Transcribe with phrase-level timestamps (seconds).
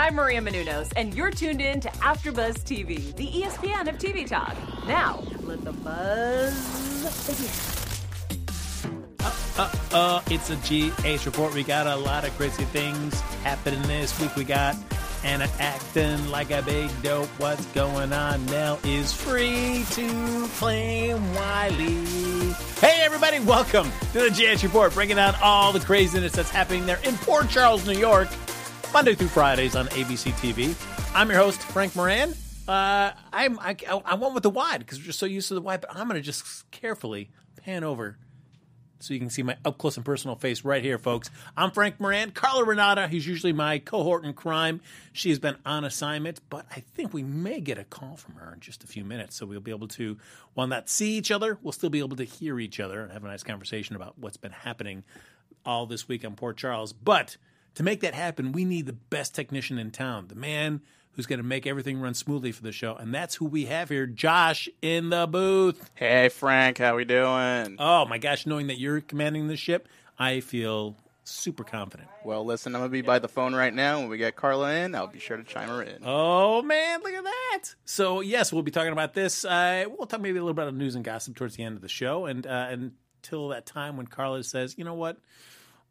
[0.00, 4.56] I'm Maria Menounos, and you're tuned in to AfterBuzz TV, the ESPN of TV talk.
[4.86, 7.50] Now, let the buzz begin.
[9.58, 11.52] Uh, uh, it's a GH report.
[11.52, 14.34] We got a lot of crazy things happening this week.
[14.36, 14.74] We got
[15.22, 17.28] Anna acting like a big dope.
[17.38, 18.46] What's going on?
[18.46, 22.06] Nell is free to claim Wiley.
[22.80, 27.00] Hey, everybody, welcome to the GH report, breaking down all the craziness that's happening there
[27.04, 28.28] in Port Charles, New York,
[28.92, 30.74] Monday through Fridays on ABC TV.
[31.14, 32.34] I'm your host, Frank Moran.
[32.66, 35.60] Uh, I'm I, I went with the wide because we're just so used to the
[35.60, 38.18] wide, but I'm going to just carefully pan over
[38.98, 41.30] so you can see my up close and personal face right here, folks.
[41.56, 42.32] I'm Frank Moran.
[42.32, 44.80] Carla Renata, who's usually my cohort in crime,
[45.12, 48.52] she has been on assignment, but I think we may get a call from her
[48.52, 49.36] in just a few minutes.
[49.36, 50.18] So we'll be able to,
[50.54, 53.24] while not see each other, we'll still be able to hear each other and have
[53.24, 55.04] a nice conversation about what's been happening
[55.64, 56.92] all this week on Port Charles.
[56.92, 57.36] But
[57.74, 60.80] to make that happen, we need the best technician in town, the man
[61.12, 62.94] who's going to make everything run smoothly for the show.
[62.94, 65.90] And that's who we have here, Josh in the booth.
[65.94, 67.76] Hey Frank, how we doing?
[67.78, 72.08] Oh my gosh, knowing that you're commanding the ship, I feel super confident.
[72.24, 74.00] Well, listen, I'm gonna be by the phone right now.
[74.00, 76.02] When we get Carla in, I'll be sure to chime her in.
[76.04, 77.74] Oh man, look at that!
[77.84, 79.44] So yes, we'll be talking about this.
[79.44, 81.82] Uh, we'll talk maybe a little bit of news and gossip towards the end of
[81.82, 85.18] the show, and uh, until that time when Carla says, you know what,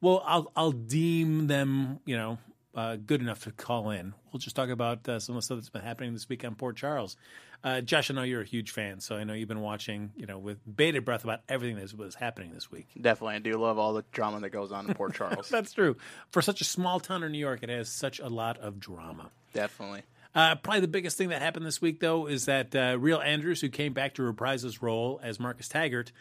[0.02, 2.38] well, I'll I'll deem them, you know,
[2.76, 4.14] uh, good enough to call in.
[4.32, 6.56] We'll just talk about uh, some of the stuff that's been happening this week on
[6.56, 7.18] Port Charles.
[7.62, 10.26] Uh, Josh, I know you're a huge fan, so I know you've been watching, you
[10.26, 12.88] know, with bated breath about everything that was happening this week.
[13.00, 15.50] Definitely, I do love all the drama that goes on in Port Charles.
[15.52, 15.98] That's true.
[16.32, 19.32] For such a small town in New York, it has such a lot of drama.
[19.54, 20.04] Definitely.
[20.34, 23.60] Uh, probably the biggest thing that happened this week, though, is that uh, Real Andrews,
[23.60, 26.12] who came back to reprise his role as Marcus Taggert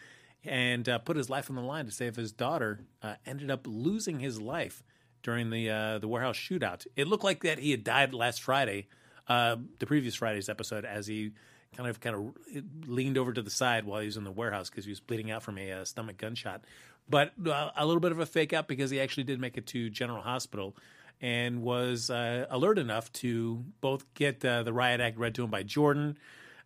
[0.43, 3.65] and uh, put his life on the line to save his daughter, uh, ended up
[3.67, 4.83] losing his life
[5.21, 6.87] during the uh, the warehouse shootout.
[6.95, 8.87] It looked like that he had died last Friday,
[9.27, 11.31] uh, the previous Friday's episode, as he
[11.75, 14.69] kind of kind of leaned over to the side while he was in the warehouse
[14.69, 16.63] because he was bleeding out from a uh, stomach gunshot.
[17.09, 19.65] But uh, a little bit of a fake out because he actually did make it
[19.67, 20.75] to General Hospital
[21.21, 26.17] and was alert enough to both get the riot act read to him by Jordan,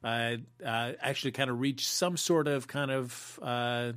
[0.03, 3.93] uh, uh, actually kind of reach some sort of kind of uh,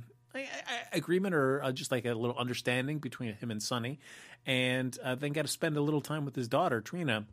[0.93, 3.99] agreement or uh, just like a little understanding between him and Sonny,
[4.45, 7.25] and uh, then got to spend a little time with his daughter Trina,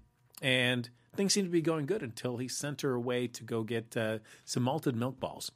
[0.42, 3.96] and things seemed to be going good until he sent her away to go get
[3.96, 5.52] uh, some malted milk balls,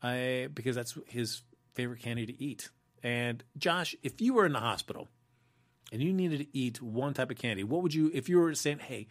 [0.00, 1.42] because that's his
[1.74, 2.70] favorite candy to eat.
[3.02, 5.08] And Josh, if you were in the hospital
[5.92, 8.54] and you needed to eat one type of candy, what would you, if you were
[8.54, 9.06] saying, hey,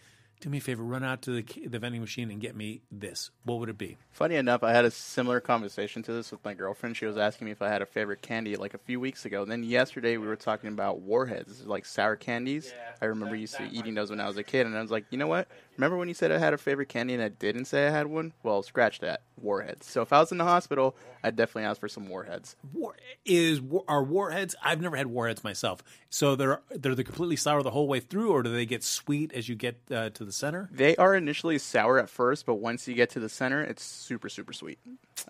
[0.46, 3.32] do me a favor, run out to the, the vending machine and get me this,
[3.46, 3.98] what would it be?
[4.12, 6.96] Funny enough, I had a similar conversation to this with my girlfriend.
[6.96, 9.42] She was asking me if I had a favorite candy like a few weeks ago.
[9.42, 12.76] And then yesterday we were talking about warheads, like sour candies.
[13.02, 15.06] I remember used to eating those when I was a kid, and I was like,
[15.10, 15.48] you know what?
[15.78, 18.08] Remember when you said I had a favorite candy and I didn't say I had
[18.08, 18.34] one?
[18.44, 19.22] Well, scratch that.
[19.38, 19.86] Warheads.
[19.86, 22.56] So if I was in the hospital, I'd definitely ask for some warheads.
[22.74, 24.56] War, is are warheads?
[24.64, 25.84] I've never had warheads myself.
[26.10, 29.34] So they're they're the completely sour the whole way through, or do they get sweet
[29.34, 30.70] as you get uh, to the center?
[30.72, 34.30] They are initially sour at first, but once you get to the center, it's super,
[34.30, 34.80] super sweet.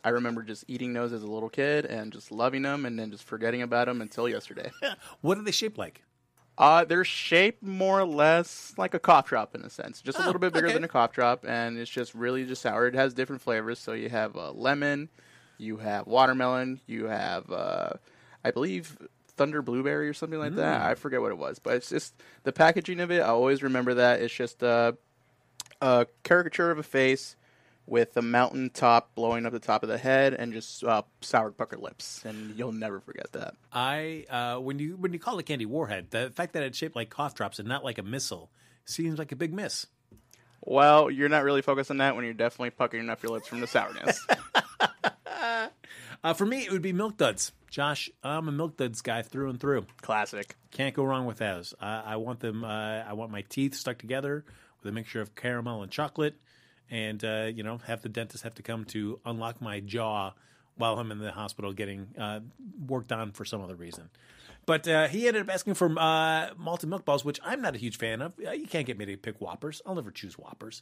[0.04, 3.10] I remember just eating those as a little kid and just loving them and then
[3.10, 4.72] just forgetting about them until yesterday.
[5.22, 6.04] What are they shaped like?
[6.58, 10.24] Uh, they're shaped more or less like a cough drop in a sense, just a
[10.24, 10.74] Oh, little bit bigger okay.
[10.74, 12.88] than a cough drop, and it's just really just sour.
[12.88, 15.10] It has different flavors, so you have uh, lemon,
[15.58, 17.90] you have watermelon, you have, uh,
[18.44, 18.98] I believe,
[19.36, 20.82] thunder blueberry or something like that.
[20.82, 20.86] Mm.
[20.86, 22.14] I forget what it was, but it's just
[22.44, 23.20] the packaging of it.
[23.20, 24.98] I always remember that it's just a,
[25.82, 27.36] a caricature of a face
[27.88, 31.52] with a mountain top blowing up the top of the head and just uh, sour
[31.52, 33.56] pucker lips, and you'll never forget that.
[33.72, 36.96] I uh, when you when you call it candy warhead, the fact that it's shaped
[36.96, 38.50] like cough drops and not like a missile
[38.86, 39.88] seems like a big miss.
[40.62, 43.62] Well, you're not really focused on that when you're definitely puckering up your lips from
[43.62, 44.26] the sourness.
[46.26, 47.52] Uh, for me, it would be milk duds.
[47.70, 49.86] Josh, I'm a milk duds guy through and through.
[50.02, 50.56] Classic.
[50.72, 51.76] Can't go wrong with those.
[51.80, 52.64] I, I want them.
[52.64, 54.44] Uh, I want my teeth stuck together
[54.82, 56.34] with a mixture of caramel and chocolate,
[56.90, 60.34] and uh, you know, have the dentist have to come to unlock my jaw
[60.78, 62.42] while I'm in the hospital getting uh,
[62.88, 64.10] worked on for some other reason.
[64.66, 67.78] But uh, he ended up asking for uh, malted milk balls, which I'm not a
[67.78, 68.34] huge fan of.
[68.46, 69.82] Uh, You can't get me to pick Whoppers.
[69.86, 70.82] I'll never choose Whoppers,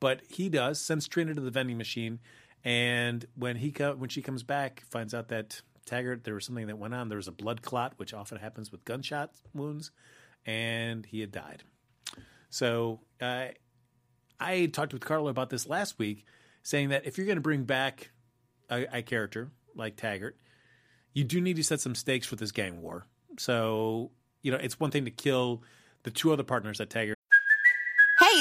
[0.00, 0.80] but he does.
[0.80, 2.20] Sends Trina to the vending machine,
[2.64, 6.66] and when he co- when she comes back, finds out that Taggert there was something
[6.66, 7.08] that went on.
[7.08, 9.90] There was a blood clot, which often happens with gunshot wounds,
[10.46, 11.62] and he had died.
[12.50, 13.46] So uh,
[14.42, 16.24] I talked with Carla about this last week,
[16.62, 18.10] saying that if you're going to bring back
[18.70, 20.32] a, a character like Taggert,
[21.12, 23.06] you do need to set some stakes for this gang war.
[23.38, 24.10] So
[24.42, 25.62] you know, it's one thing to kill
[26.02, 27.14] the two other partners that Taggert.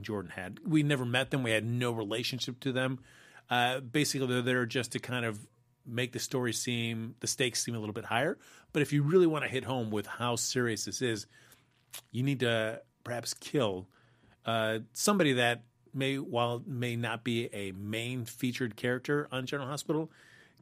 [0.00, 0.60] And Jordan had.
[0.66, 1.42] We never met them.
[1.42, 3.00] We had no relationship to them.
[3.50, 5.38] Uh, basically, they're there just to kind of
[5.86, 8.38] make the story seem, the stakes seem a little bit higher.
[8.72, 11.26] But if you really want to hit home with how serious this is,
[12.12, 13.88] you need to perhaps kill
[14.46, 20.10] uh, somebody that may, while may not be a main featured character on General Hospital,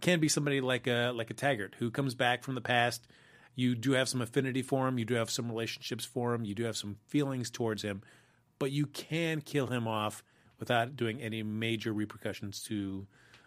[0.00, 3.06] can be somebody like a like a Taggert who comes back from the past.
[3.54, 4.98] You do have some affinity for him.
[4.98, 6.44] You do have some relationships for him.
[6.44, 8.02] You do have some feelings towards him,
[8.58, 10.22] but you can kill him off
[10.58, 13.06] without doing any major repercussions to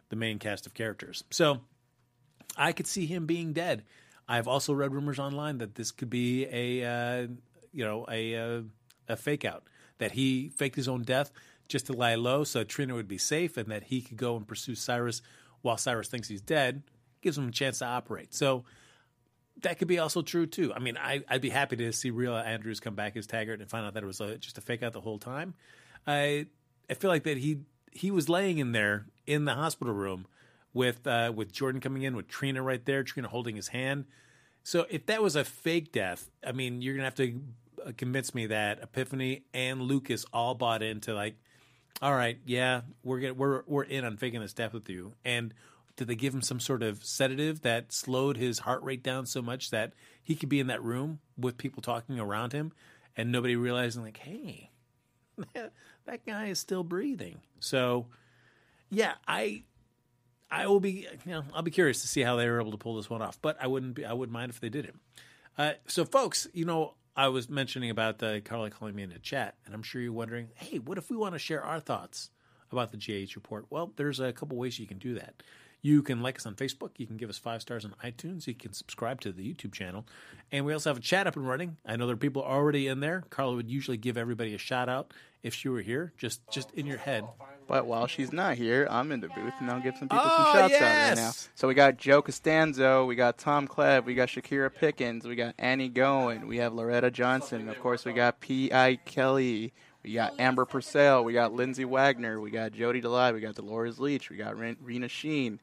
[0.09, 1.23] the main cast of characters.
[1.29, 1.61] So
[2.57, 3.83] I could see him being dead.
[4.27, 7.27] I've also read rumors online that this could be a uh,
[7.73, 8.61] you know a uh,
[9.07, 9.63] a fake out
[9.97, 11.31] that he faked his own death
[11.67, 14.47] just to lie low so Trina would be safe and that he could go and
[14.47, 15.21] pursue Cyrus
[15.61, 16.83] while Cyrus thinks he's dead
[17.21, 18.33] gives him a chance to operate.
[18.33, 18.63] So
[19.61, 20.73] that could be also true too.
[20.73, 23.69] I mean, I, I'd be happy to see Real Andrews come back as Taggert and
[23.69, 25.53] find out that it was a, just a fake out the whole time.
[26.05, 26.47] I
[26.89, 27.59] I feel like that he
[27.91, 30.25] he was laying in there in the hospital room
[30.73, 34.05] with uh, with Jordan coming in with Trina right there, Trina holding his hand.
[34.63, 37.39] So if that was a fake death, I mean, you're gonna have to
[37.85, 41.35] uh, convince me that Epiphany and Lucas all bought into like,
[42.01, 45.13] all right, yeah, we're gonna, we're we're in on faking this death with you.
[45.25, 45.53] And
[45.95, 49.41] did they give him some sort of sedative that slowed his heart rate down so
[49.41, 52.71] much that he could be in that room with people talking around him
[53.15, 54.71] and nobody realizing like, hey,
[55.53, 57.41] that guy is still breathing.
[57.59, 58.07] So,
[58.89, 59.63] yeah, I
[60.49, 62.77] I will be you know I'll be curious to see how they were able to
[62.77, 63.39] pull this one off.
[63.41, 64.95] But I wouldn't be I wouldn't mind if they did it.
[65.57, 69.19] Uh, so, folks, you know I was mentioning about uh, Carla calling me in the
[69.19, 72.29] chat, and I'm sure you're wondering, hey, what if we want to share our thoughts
[72.71, 73.65] about the GH report?
[73.69, 75.43] Well, there's a couple ways you can do that.
[75.81, 76.91] You can like us on Facebook.
[76.97, 78.45] You can give us five stars on iTunes.
[78.45, 80.05] You can subscribe to the YouTube channel.
[80.51, 81.77] And we also have a chat up and running.
[81.85, 83.23] I know there are people already in there.
[83.29, 85.13] Carla would usually give everybody a shout out
[85.43, 87.23] if she were here, just just in your head.
[87.67, 90.43] But while she's not here, I'm in the booth and I'll give some people Oh,
[90.51, 91.31] some shouts out right now.
[91.55, 95.55] So we got Joe Costanzo, we got Tom Klebb, we got Shakira Pickens, we got
[95.57, 98.97] Annie Goen, we have Loretta Johnson, of course we got P.I.
[99.05, 103.55] Kelly, we got Amber Purcell, we got Lindsay Wagner, we got Jody Delay, we got
[103.55, 105.59] Dolores Leach, we got Ren- Rena Sheen.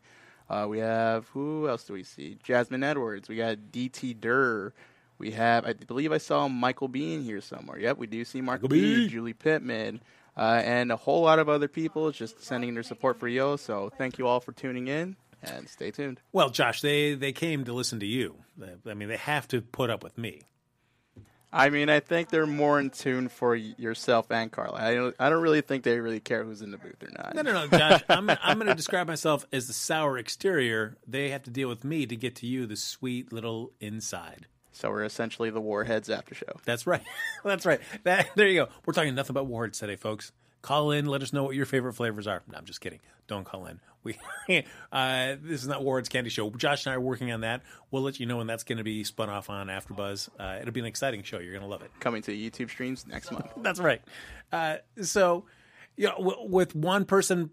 [0.48, 2.38] Uh, we have who else do we see?
[2.42, 3.28] Jasmine Edwards.
[3.28, 4.14] We got D.T.
[4.14, 4.72] Durr.
[5.18, 7.78] We have, I believe I saw Michael Bean here somewhere.
[7.78, 10.00] Yep, we do see Michael Bean, Julie Pittman,
[10.36, 13.56] uh, and a whole lot of other people just sending their support for Yo.
[13.56, 16.20] So thank you all for tuning in and stay tuned.
[16.32, 18.36] Well, Josh, they they came to listen to you.
[18.86, 20.42] I mean, they have to put up with me.
[21.52, 24.78] I mean, I think they're more in tune for yourself and Carla.
[24.78, 27.34] I don't, I don't really think they really care who's in the booth or not.
[27.34, 28.02] No, no, no, Josh.
[28.08, 30.98] I'm I'm going to describe myself as the sour exterior.
[31.06, 34.46] They have to deal with me to get to you, the sweet little inside.
[34.72, 36.52] So we're essentially the Warheads after show.
[36.64, 37.02] That's right.
[37.44, 37.80] That's right.
[38.04, 38.68] That, there you go.
[38.86, 40.30] We're talking nothing about warheads today, folks.
[40.62, 41.06] Call in.
[41.06, 42.42] Let us know what your favorite flavors are.
[42.50, 43.00] No, I'm just kidding.
[43.26, 43.80] Don't call in.
[44.04, 44.16] We
[44.92, 46.50] uh, this is not Warheads Candy Show.
[46.50, 47.62] Josh and I are working on that.
[47.90, 50.28] We'll let you know when that's going to be spun off on AfterBuzz.
[50.38, 51.38] Uh, it'll be an exciting show.
[51.38, 51.90] You're going to love it.
[52.00, 53.46] Coming to YouTube streams next month.
[53.56, 54.00] That's right.
[54.52, 55.44] Uh, so,
[55.96, 57.50] you know, w- with one person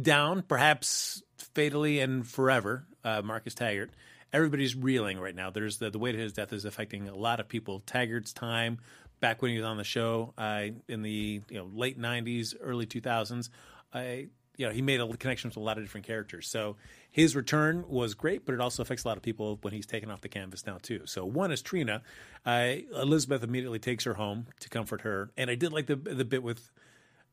[0.00, 1.22] down, perhaps
[1.54, 3.90] fatally and forever, uh, Marcus Taggert,
[4.32, 5.50] everybody's reeling right now.
[5.50, 7.82] There's the, the weight of his death is affecting a lot of people.
[7.86, 8.78] Taggert's time
[9.20, 12.86] back when he was on the show uh, in the you know late '90s, early
[12.86, 13.48] 2000s,
[13.92, 16.48] I you know he made a connection with a lot of different characters.
[16.48, 16.76] So
[17.10, 20.10] his return was great, but it also affects a lot of people when he's taken
[20.10, 21.02] off the canvas now too.
[21.04, 22.02] So one is Trina.
[22.44, 26.24] Uh, Elizabeth immediately takes her home to comfort her, and I did like the the
[26.24, 26.70] bit with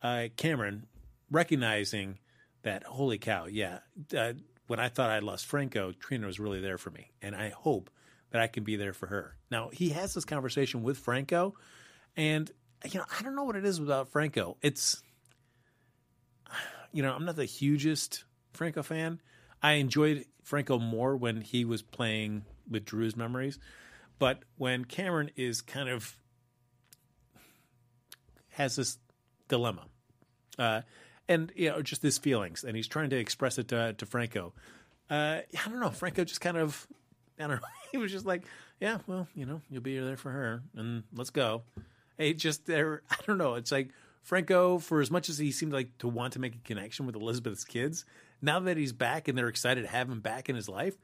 [0.01, 0.88] uh, Cameron
[1.30, 2.20] recognizing
[2.63, 3.80] that holy cow, yeah.
[4.16, 4.34] Uh,
[4.68, 7.90] when I thought I lost Franco, Trina was really there for me, and I hope
[8.32, 9.36] that I can be there for her.
[9.50, 11.56] Now he has this conversation with Franco,
[12.16, 12.50] and
[12.90, 14.58] you know I don't know what it is about Franco.
[14.62, 15.01] It's
[16.91, 19.21] you know I'm not the hugest Franco fan.
[19.62, 23.60] I enjoyed Franco more when he was playing with Drew's memories,
[24.19, 26.15] but when Cameron is kind of
[28.50, 28.98] has this
[29.48, 29.83] dilemma,
[30.57, 30.81] uh,
[31.27, 34.53] and you know just his feelings, and he's trying to express it to, to Franco.
[35.10, 35.89] Uh, I don't know.
[35.89, 36.88] Franco just kind of,
[37.38, 37.67] I don't know.
[37.91, 38.43] He was just like,
[38.79, 41.63] yeah, well, you know, you'll be there for her, and let's go.
[42.17, 43.01] Hey, just there.
[43.10, 43.55] I don't know.
[43.55, 43.89] It's like
[44.22, 47.16] Franco, for as much as he seemed like to want to make a connection with
[47.16, 48.06] Elizabeth's kids,
[48.42, 50.98] now that he's back and they're excited to have him back in his life,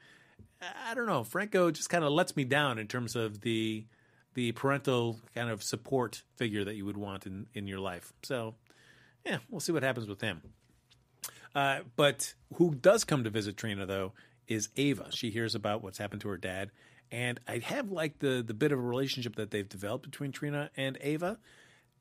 [0.62, 1.24] I don't know.
[1.24, 3.86] Franco just kind of lets me down in terms of the
[4.34, 8.14] the parental kind of support figure that you would want in in your life.
[8.24, 8.56] So,
[9.26, 10.42] yeah, we'll see what happens with him.
[11.56, 14.14] Uh, but who does come to visit Trina though
[14.48, 15.12] is Ava.
[15.12, 16.72] She hears about what's happened to her dad,
[17.12, 20.70] and I have like the the bit of a relationship that they've developed between Trina
[20.78, 21.40] and Ava.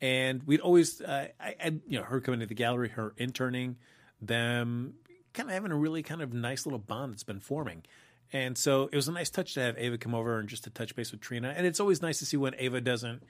[0.00, 3.76] And we'd always, uh, I, I, you know, her coming to the gallery, her interning,
[4.20, 4.94] them
[5.32, 7.84] kind of having a really kind of nice little bond that's been forming.
[8.32, 10.70] And so it was a nice touch to have Ava come over and just to
[10.70, 11.54] touch base with Trina.
[11.56, 13.22] And it's always nice to see when Ava doesn't,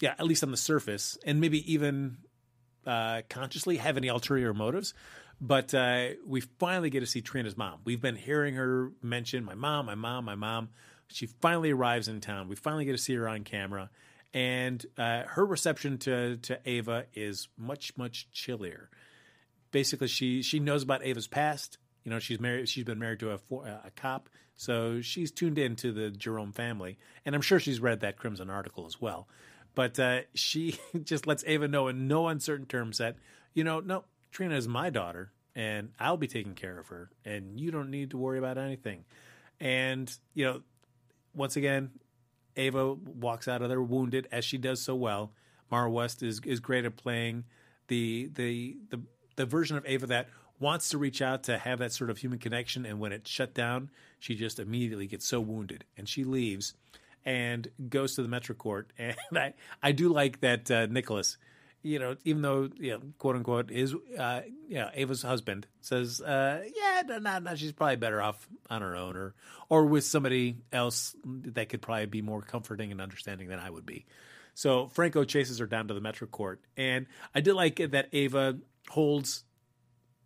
[0.00, 2.18] yeah, at least on the surface, and maybe even
[2.86, 4.94] uh, consciously have any ulterior motives.
[5.40, 7.80] But uh, we finally get to see Trina's mom.
[7.84, 10.70] We've been hearing her mention my mom, my mom, my mom.
[11.08, 12.48] She finally arrives in town.
[12.48, 13.90] We finally get to see her on camera,
[14.34, 18.90] and uh, her reception to to Ava is much much chillier.
[19.70, 21.78] Basically, she she knows about Ava's past.
[22.04, 22.68] You know, she's married.
[22.68, 23.38] She's been married to a
[23.84, 28.00] a cop, so she's tuned in to the Jerome family, and I'm sure she's read
[28.00, 29.28] that Crimson article as well.
[29.74, 33.16] But uh, she just lets Ava know in no uncertain terms that
[33.54, 37.58] you know, no, Trina is my daughter, and I'll be taking care of her, and
[37.58, 39.04] you don't need to worry about anything.
[39.60, 40.62] And you know,
[41.34, 41.90] once again,
[42.58, 45.32] Ava walks out of there wounded, as she does so well.
[45.70, 47.44] Maura West is is great at playing
[47.86, 49.00] the the the
[49.36, 50.28] the version of Ava that
[50.60, 53.54] wants to reach out to have that sort of human connection, and when it's shut
[53.54, 56.74] down, she just immediately gets so wounded, and she leaves
[57.24, 58.92] and goes to the Metro Court.
[58.98, 61.36] And I I do like that uh, Nicholas
[61.82, 66.20] you know, even though you know, quote unquote, is uh, you know, Ava's husband says,
[66.20, 69.34] uh, yeah, no, no, no, she's probably better off on her own, or
[69.68, 73.86] or with somebody else that could probably be more comforting and understanding than I would
[73.86, 74.06] be.
[74.54, 78.58] So Franco chases her down to the Metro Court, and I did like that Ava
[78.88, 79.44] holds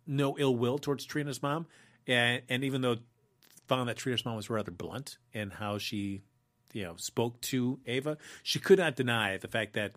[0.07, 1.67] no ill will towards Trina's mom,
[2.07, 2.97] and and even though
[3.67, 6.23] found that Trina's mom was rather blunt in how she,
[6.73, 9.93] you know, spoke to Ava, she could not deny the fact that.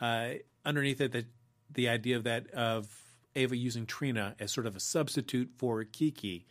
[0.00, 1.26] Uh, underneath it the
[1.72, 2.88] the idea of that of
[3.36, 6.46] Ava using Trina as sort of a substitute for Kiki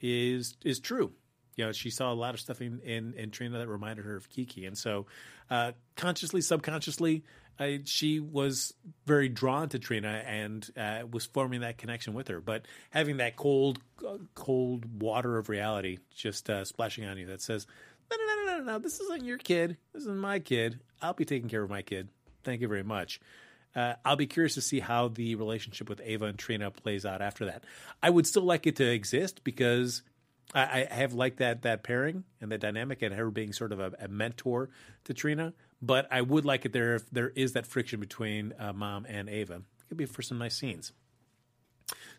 [0.00, 1.12] is is true.
[1.56, 4.16] You know, she saw a lot of stuff in, in, in Trina that reminded her
[4.16, 5.06] of Kiki, and so
[5.50, 7.22] uh, consciously, subconsciously,
[7.84, 8.74] she was
[9.06, 12.40] very drawn to Trina and uh, was forming that connection with her.
[12.40, 13.78] But having that cold,
[14.34, 17.66] cold water of reality just uh, splashing on you that says,
[18.10, 19.76] "No, no, no, no, no, no, this isn't your kid.
[19.92, 20.80] This is my kid.
[21.00, 22.08] I'll be taking care of my kid.
[22.42, 23.20] Thank you very much."
[23.74, 27.20] Uh, I'll be curious to see how the relationship with Ava and Trina plays out
[27.20, 27.64] after that.
[28.02, 30.02] I would still like it to exist because
[30.54, 33.80] I, I have liked that that pairing and that dynamic and her being sort of
[33.80, 34.70] a, a, mentor
[35.04, 35.54] to Trina.
[35.82, 39.28] But I would like it there if there is that friction between uh, mom and
[39.28, 39.54] Ava.
[39.54, 40.92] It could be for some nice scenes.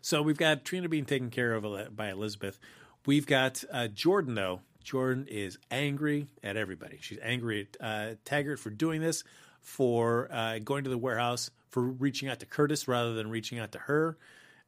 [0.02, 2.58] So we've got Trina being taken care of by Elizabeth.
[3.06, 4.60] We've got uh, Jordan though.
[4.84, 6.98] Jordan is angry at everybody.
[7.00, 9.24] She's angry at uh, Taggert for doing this
[9.66, 13.72] for uh, going to the warehouse, for reaching out to Curtis rather than reaching out
[13.72, 14.16] to her,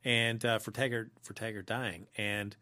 [0.05, 2.09] and uh, for Taggert for Taggert dying.
[2.19, 2.57] And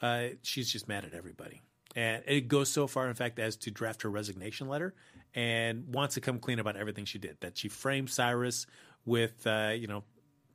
[0.00, 1.60] uh, she's just mad at everybody.
[1.94, 4.94] And it goes so far, in fact, as to draft her resignation letter
[5.34, 7.36] and wants to come clean about everything she did.
[7.40, 8.66] That she framed Cyrus
[9.04, 10.02] with, uh, you know,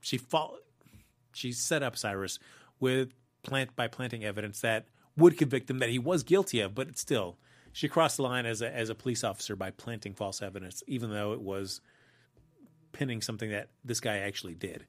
[0.01, 0.57] she fall,
[1.33, 2.39] she set up Cyrus
[2.79, 6.97] with plant by planting evidence that would convict him that he was guilty of, but
[6.97, 7.37] still
[7.75, 11.09] she crossed the line as a as a police officer by planting false evidence, even
[11.09, 11.81] though it was
[12.93, 14.85] pinning something that this guy actually did.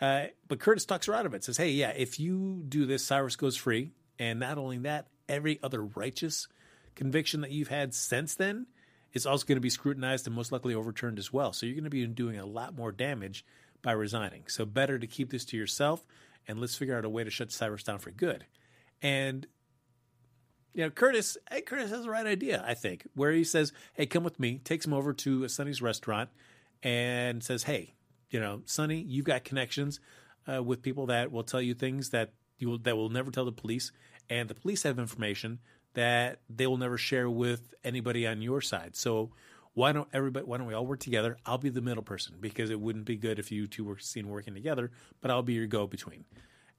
[0.00, 1.44] Uh, but Curtis talks her out of it.
[1.44, 5.60] Says, "Hey, yeah, if you do this, Cyrus goes free, and not only that, every
[5.62, 6.48] other righteous
[6.94, 8.68] conviction that you've had since then
[9.12, 11.52] is also going to be scrutinized and most likely overturned as well.
[11.52, 13.44] So you're going to be doing a lot more damage
[13.82, 14.44] by resigning.
[14.46, 16.06] So better to keep this to yourself,
[16.48, 18.46] and let's figure out a way to shut Cyrus down for good."
[19.02, 19.46] And
[20.74, 24.06] you know, Curtis, hey, Curtis has the right idea, I think, where he says, "Hey,
[24.06, 26.30] come with me." Takes him over to a Sonny's restaurant
[26.82, 27.94] and says, "Hey,
[28.30, 30.00] you know, Sonny, you've got connections
[30.52, 33.44] uh, with people that will tell you things that you will that will never tell
[33.44, 33.92] the police,
[34.28, 35.60] and the police have information
[35.94, 38.96] that they will never share with anybody on your side.
[38.96, 39.30] So."
[39.76, 40.46] Why don't everybody?
[40.46, 41.36] Why don't we all work together?
[41.44, 44.28] I'll be the middle person because it wouldn't be good if you two were seen
[44.28, 44.92] working together.
[45.20, 46.24] But I'll be your go between.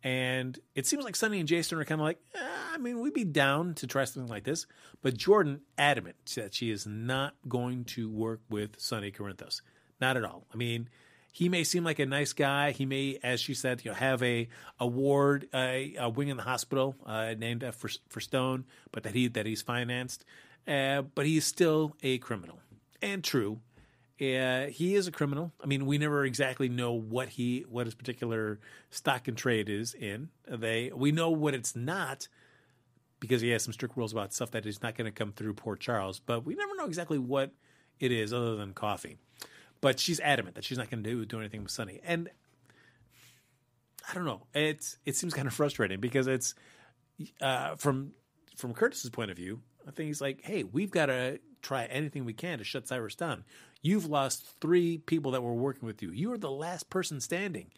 [0.05, 2.39] And it seems like Sonny and Jason are kind of like, eh,
[2.73, 4.67] I mean, we'd be down to try something like this.
[5.01, 9.61] But Jordan, adamant that she is not going to work with Sonny Corinthos.
[9.99, 10.45] Not at all.
[10.53, 10.89] I mean,
[11.31, 12.69] he may seem like a nice guy.
[12.69, 14.47] He may, as she said, you know, have a
[14.79, 19.27] award, a, a wing in the hospital uh, named for for Stone, but that he
[19.29, 20.23] that he's financed.
[20.67, 22.59] Uh, but he's still a criminal.
[23.01, 23.59] And true,
[24.19, 25.51] Uh, he is a criminal.
[25.61, 29.93] I mean, we never exactly know what he what his particular stock and trade is
[29.93, 30.29] in.
[30.47, 32.29] They we know what it's not
[33.19, 35.53] because he has some strict rules about stuff that is not going to come through
[35.53, 37.51] Port Charles, but we never know exactly what
[37.99, 39.17] it is other than coffee.
[39.81, 42.29] But she's adamant that she's not going to do do anything with Sonny, and
[44.09, 44.43] I don't know.
[44.53, 46.55] It's it seems kind of frustrating because it's
[47.41, 48.13] uh, from
[48.55, 49.59] from Curtis's point of view.
[49.85, 53.15] I think he's like, hey, we've got to try anything we can to shut Cyrus
[53.15, 53.43] down.
[53.81, 56.11] You've lost three people that were working with you.
[56.11, 57.71] You are the last person standing,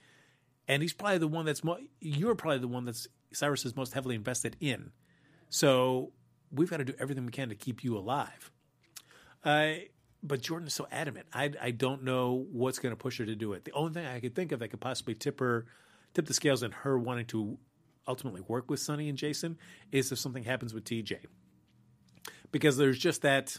[0.68, 3.94] and he's probably the one that's mo- you're probably the one that's Cyrus is most
[3.94, 4.92] heavily invested in.
[5.50, 6.12] So
[6.52, 8.52] we've got to do everything we can to keep you alive.
[9.44, 9.74] Uh,
[10.24, 11.28] but Jordan is so adamant.
[11.34, 13.66] I, I don't know what's going to push her to do it.
[13.66, 15.66] The only thing I could think of that could possibly tip her,
[16.14, 17.58] tip the scales in her wanting to
[18.08, 19.58] ultimately work with Sonny and Jason
[19.92, 21.18] is if something happens with TJ,
[22.52, 23.58] because there's just that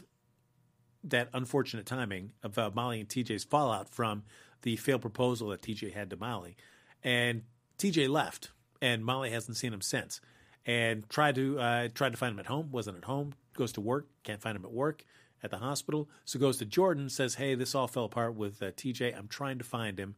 [1.03, 4.23] that unfortunate timing of uh, Molly and TJ's fallout from
[4.61, 6.57] the failed proposal that TJ had to Molly,
[7.03, 7.43] and
[7.77, 8.51] TJ left,
[8.81, 10.19] and Molly hasn't seen him since,
[10.65, 13.81] and tried to uh, tried to find him at home, wasn't at home, goes to
[13.81, 15.05] work, can't find him at work,
[15.41, 18.71] at the hospital, so goes to Jordan, says, "Hey, this all fell apart with uh,
[18.71, 19.17] TJ.
[19.17, 20.15] I'm trying to find him,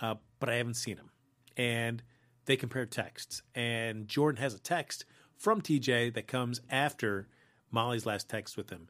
[0.00, 1.10] uh, but I haven't seen him,"
[1.56, 2.02] and
[2.44, 5.04] they compare texts, and Jordan has a text
[5.36, 7.28] from TJ that comes after
[7.70, 8.88] Molly's last text with him.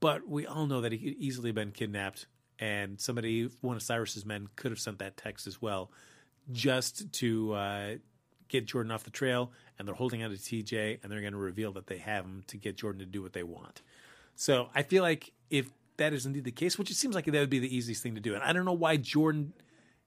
[0.00, 2.26] But we all know that he could easily have been kidnapped,
[2.58, 5.90] and somebody, one of Cyrus's men, could have sent that text as well,
[6.52, 7.94] just to uh,
[8.48, 9.52] get Jordan off the trail.
[9.78, 12.42] And they're holding on to TJ, and they're going to reveal that they have him
[12.48, 13.82] to get Jordan to do what they want.
[14.34, 17.32] So I feel like if that is indeed the case, which it seems like that
[17.32, 19.52] would be the easiest thing to do, and I don't know why Jordan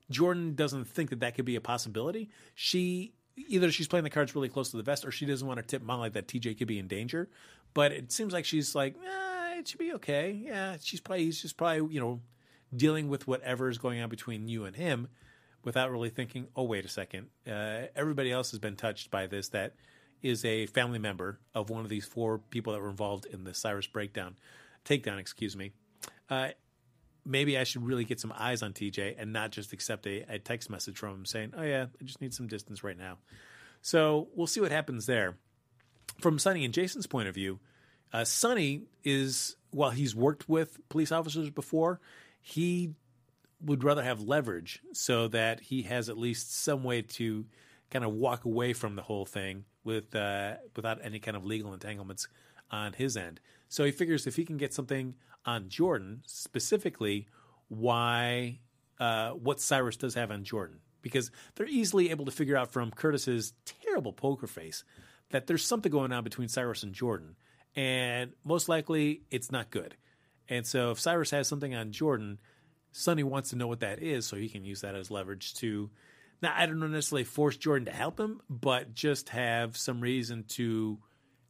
[0.09, 2.29] Jordan doesn't think that that could be a possibility.
[2.55, 5.59] She either she's playing the cards really close to the vest, or she doesn't want
[5.59, 7.29] to tip Molly that TJ could be in danger.
[7.73, 10.31] But it seems like she's like, eh, it should be okay.
[10.31, 12.21] Yeah, she's probably he's just probably you know
[12.75, 15.07] dealing with whatever is going on between you and him
[15.63, 16.47] without really thinking.
[16.55, 17.27] Oh, wait a second.
[17.47, 19.49] Uh, everybody else has been touched by this.
[19.49, 19.75] That
[20.21, 23.53] is a family member of one of these four people that were involved in the
[23.53, 24.35] Cyrus breakdown,
[24.85, 25.19] takedown.
[25.19, 25.71] Excuse me.
[26.29, 26.49] Uh,
[27.25, 30.39] maybe I should really get some eyes on TJ and not just accept a, a,
[30.39, 33.17] text message from him saying, "Oh yeah, I just need some distance right now."
[33.81, 35.37] So we'll see what happens there.
[36.19, 37.59] From Sonny and Jason's point of view,
[38.13, 41.99] uh, Sonny is while he's worked with police officers before,
[42.39, 42.93] he
[43.59, 47.45] would rather have leverage so that he has at least some way to
[47.89, 51.73] kind of walk away from the whole thing with uh, without any kind of legal
[51.73, 52.27] entanglements
[52.71, 53.39] on his end.
[53.69, 57.27] So he figures if he can get something on Jordan, specifically
[57.69, 58.59] why
[58.99, 62.91] uh, what Cyrus does have on Jordan, because they're easily able to figure out from
[62.91, 64.83] Curtis's terrible poker face
[65.29, 67.35] that there's something going on between Cyrus and Jordan,
[67.75, 69.95] and most likely it's not good.
[70.49, 72.39] And so if Cyrus has something on Jordan,
[72.91, 75.89] Sonny wants to know what that is so he can use that as leverage to
[76.41, 80.99] now I don't necessarily force Jordan to help him, but just have some reason to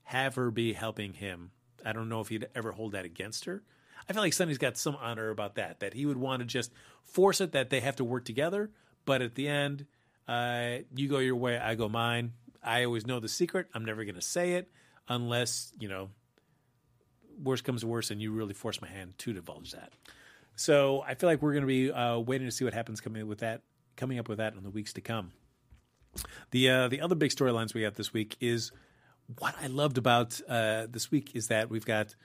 [0.03, 1.51] have her be helping him.
[1.83, 3.63] I don't know if he'd ever hold that against her.
[4.07, 6.71] I feel like Sonny's got some honor about that, that he would want to just
[7.05, 8.69] force it that they have to work together,
[9.05, 9.87] but at the end,
[10.27, 12.33] uh, you go your way, I go mine.
[12.61, 13.67] I always know the secret.
[13.73, 14.69] I'm never going to say it
[15.07, 16.09] unless, you know,
[17.41, 19.91] worse comes to worse and you really force my hand to divulge that.
[20.55, 23.27] So I feel like we're going to be uh, waiting to see what happens coming
[23.27, 23.61] with that,
[23.97, 25.31] coming up with that in the weeks to come.
[26.51, 28.71] The uh, the other big storylines we have this week is
[29.39, 32.15] what I loved about uh, this week is that we've got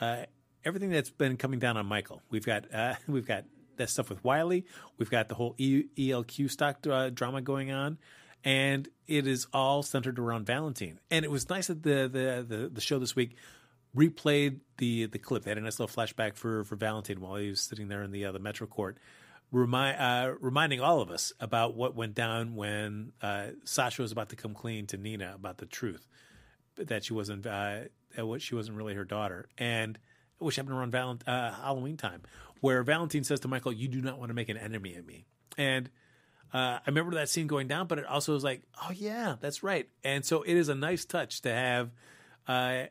[0.00, 0.24] uh,
[0.64, 2.22] everything that's been coming down on Michael.
[2.30, 3.44] We've got uh, we've got
[3.76, 4.64] that stuff with Wiley.
[4.98, 7.98] We've got the whole e- ELQ stock uh, drama going on,
[8.44, 11.00] and it is all centered around Valentine.
[11.10, 13.36] And it was nice that the the the, the show this week
[13.96, 15.44] replayed the the clip.
[15.44, 18.10] They had a nice little flashback for for Valentine while he was sitting there in
[18.10, 18.98] the uh, the Metro Court.
[19.50, 24.30] Remind, uh, reminding all of us about what went down when uh, Sasha was about
[24.30, 26.08] to come clean to Nina about the truth
[26.76, 27.80] that she wasn't uh,
[28.16, 29.98] what she wasn't really her daughter, and
[30.38, 32.22] which happened around Valent- uh, Halloween time,
[32.60, 35.26] where Valentine says to Michael, "You do not want to make an enemy of me,"
[35.58, 35.90] and
[36.52, 39.62] uh, I remember that scene going down, but it also was like, "Oh yeah, that's
[39.62, 41.90] right," and so it is a nice touch to have.
[42.48, 42.86] Uh,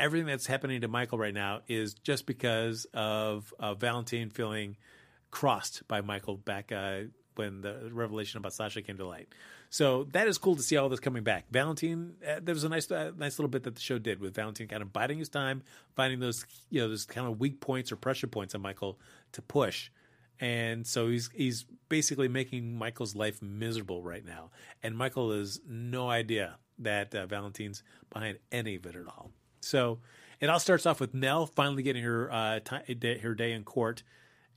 [0.00, 4.76] everything that's happening to Michael right now is just because of Valentine feeling
[5.30, 7.02] crossed by Michael back uh,
[7.34, 9.28] when the revelation about Sasha came to light.
[9.68, 11.44] So that is cool to see all this coming back.
[11.50, 14.34] Valentine, uh, there was a nice, uh, nice little bit that the show did with
[14.34, 15.62] Valentine kind of biding his time,
[15.94, 18.98] finding those, you know, those kind of weak points or pressure points on Michael
[19.32, 19.90] to push.
[20.40, 24.50] And so he's he's basically making Michael's life miserable right now,
[24.82, 29.30] and Michael has no idea that uh, Valentine's behind any of it at all.
[29.60, 30.00] So
[30.40, 34.02] it all starts off with Nell finally getting her uh, t- her day in court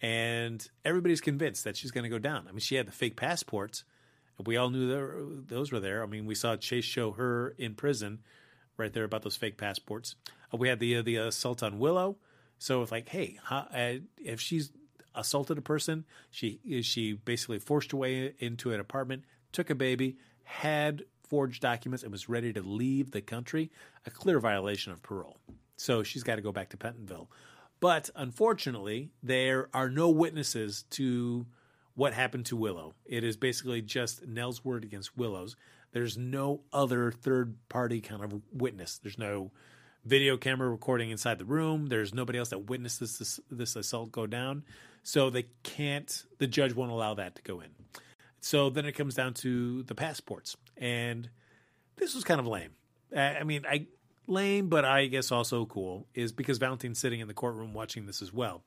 [0.01, 2.45] and everybody's convinced that she's going to go down.
[2.47, 3.83] I mean, she had the fake passports.
[4.43, 6.01] We all knew there, those were there.
[6.01, 8.19] I mean, we saw Chase show her in prison,
[8.77, 10.15] right there about those fake passports.
[10.57, 12.17] We had the uh, the assault on Willow.
[12.57, 14.71] So it's like, hey, uh, if she's
[15.15, 20.17] assaulted a person, she she basically forced her way into an apartment, took a baby,
[20.43, 23.71] had forged documents, and was ready to leave the country.
[24.05, 25.37] A clear violation of parole.
[25.77, 27.27] So she's got to go back to Pentonville.
[27.79, 31.45] But unfortunately, there are no witnesses to
[31.95, 32.93] what happened to Willow.
[33.05, 35.55] It is basically just Nell's word against Willow's.
[35.91, 38.97] There's no other third party kind of witness.
[38.97, 39.51] There's no
[40.05, 41.88] video camera recording inside the room.
[41.88, 44.63] There's nobody else that witnessed this, this assault go down.
[45.03, 47.69] So they can't, the judge won't allow that to go in.
[48.41, 50.55] So then it comes down to the passports.
[50.77, 51.29] And
[51.97, 52.71] this was kind of lame.
[53.15, 53.88] I mean, I
[54.27, 58.21] lame, but I guess also cool is because Valentine's sitting in the courtroom watching this
[58.21, 58.63] as well.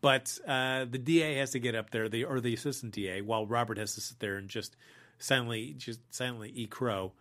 [0.00, 3.46] But uh, the DA has to get up there, the or the assistant DA, while
[3.46, 4.76] Robert has to sit there and just
[5.18, 7.12] silently, just silently eat crow.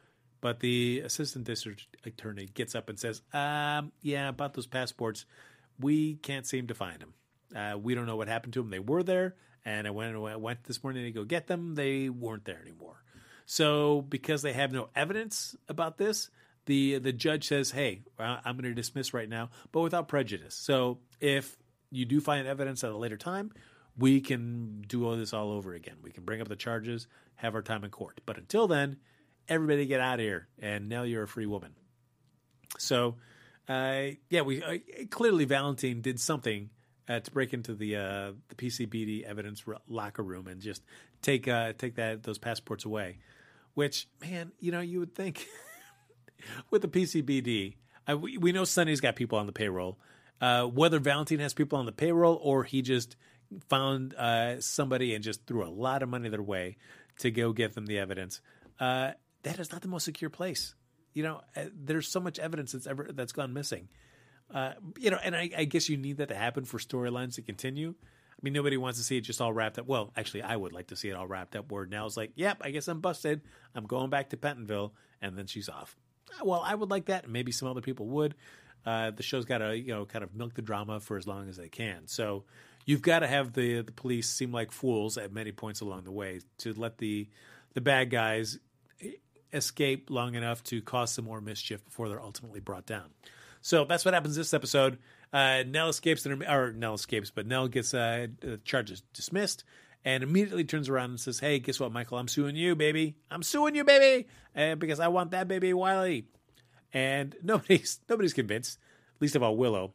[0.46, 5.26] But the assistant district attorney gets up and says, um, "Yeah, about those passports,
[5.80, 7.14] we can't seem to find them.
[7.56, 8.70] Uh, we don't know what happened to them.
[8.70, 11.74] They were there, and I went, I went this morning to go get them.
[11.74, 13.04] They weren't there anymore.
[13.48, 16.30] So because they have no evidence about this,
[16.68, 21.00] the the judge says, "Hey, I'm going to dismiss right now, but without prejudice." So
[21.20, 21.58] if
[21.90, 23.52] you do find evidence at a later time,
[23.98, 25.96] we can do all this all over again.
[26.04, 28.22] We can bring up the charges, have our time in court.
[28.28, 28.98] But until then,
[29.48, 31.74] everybody get out of here, and now you're a free woman.
[32.78, 33.16] So,
[33.68, 34.78] uh, yeah, we uh,
[35.10, 36.70] clearly Valentine did something
[37.08, 40.84] uh, to break into the uh, the PCPD evidence locker room and just
[41.22, 43.20] take uh, take that those passports away.
[43.74, 45.46] Which, man, you know, you would think.
[46.70, 47.76] with the PCPD,
[48.10, 49.98] uh, we, we know Sonny's got people on the payroll.
[50.42, 53.16] Uh, whether Valentine has people on the payroll or he just
[53.70, 56.78] found uh, somebody and just threw a lot of money their way
[57.20, 58.42] to go get them the evidence,
[58.80, 59.12] uh,
[59.46, 60.76] that is not the most secure place.
[61.14, 63.88] You know, uh, there's so much evidence that's ever that's gone missing.
[64.54, 67.42] Uh, you know, and I, I guess you need that to happen for storylines to
[67.42, 67.96] continue.
[68.00, 69.88] I mean, nobody wants to see it just all wrapped up.
[69.88, 71.72] Well, actually, I would like to see it all wrapped up.
[71.72, 73.42] Where now it's like, yep, I guess I'm busted.
[73.74, 75.98] I'm going back to Pentonville, and then she's off
[76.44, 77.30] well, I would like that.
[77.30, 78.36] Maybe some other people would.
[78.86, 81.50] Uh, the show's got to you know kind of milk the drama for as long
[81.50, 82.08] as they can.
[82.08, 82.44] So
[82.86, 86.12] you've got to have the the police seem like fools at many points along the
[86.12, 87.28] way to let the
[87.74, 88.60] the bad guys
[89.54, 93.10] escape long enough to cause some more mischief before they're ultimately brought down.
[93.62, 95.00] So that's what happens this episode.
[95.34, 98.28] Uh, Nell escapes, or Nell escapes, but Nell gets uh,
[98.64, 99.64] charges dismissed,
[100.04, 102.20] and immediately turns around and says, "Hey, guess what, Michael?
[102.20, 103.16] I'm suing you, baby.
[103.32, 106.26] I'm suing you, baby, uh, because I want that baby Wiley."
[106.94, 108.78] And nobody's nobody's convinced,
[109.20, 109.94] least of all Willow,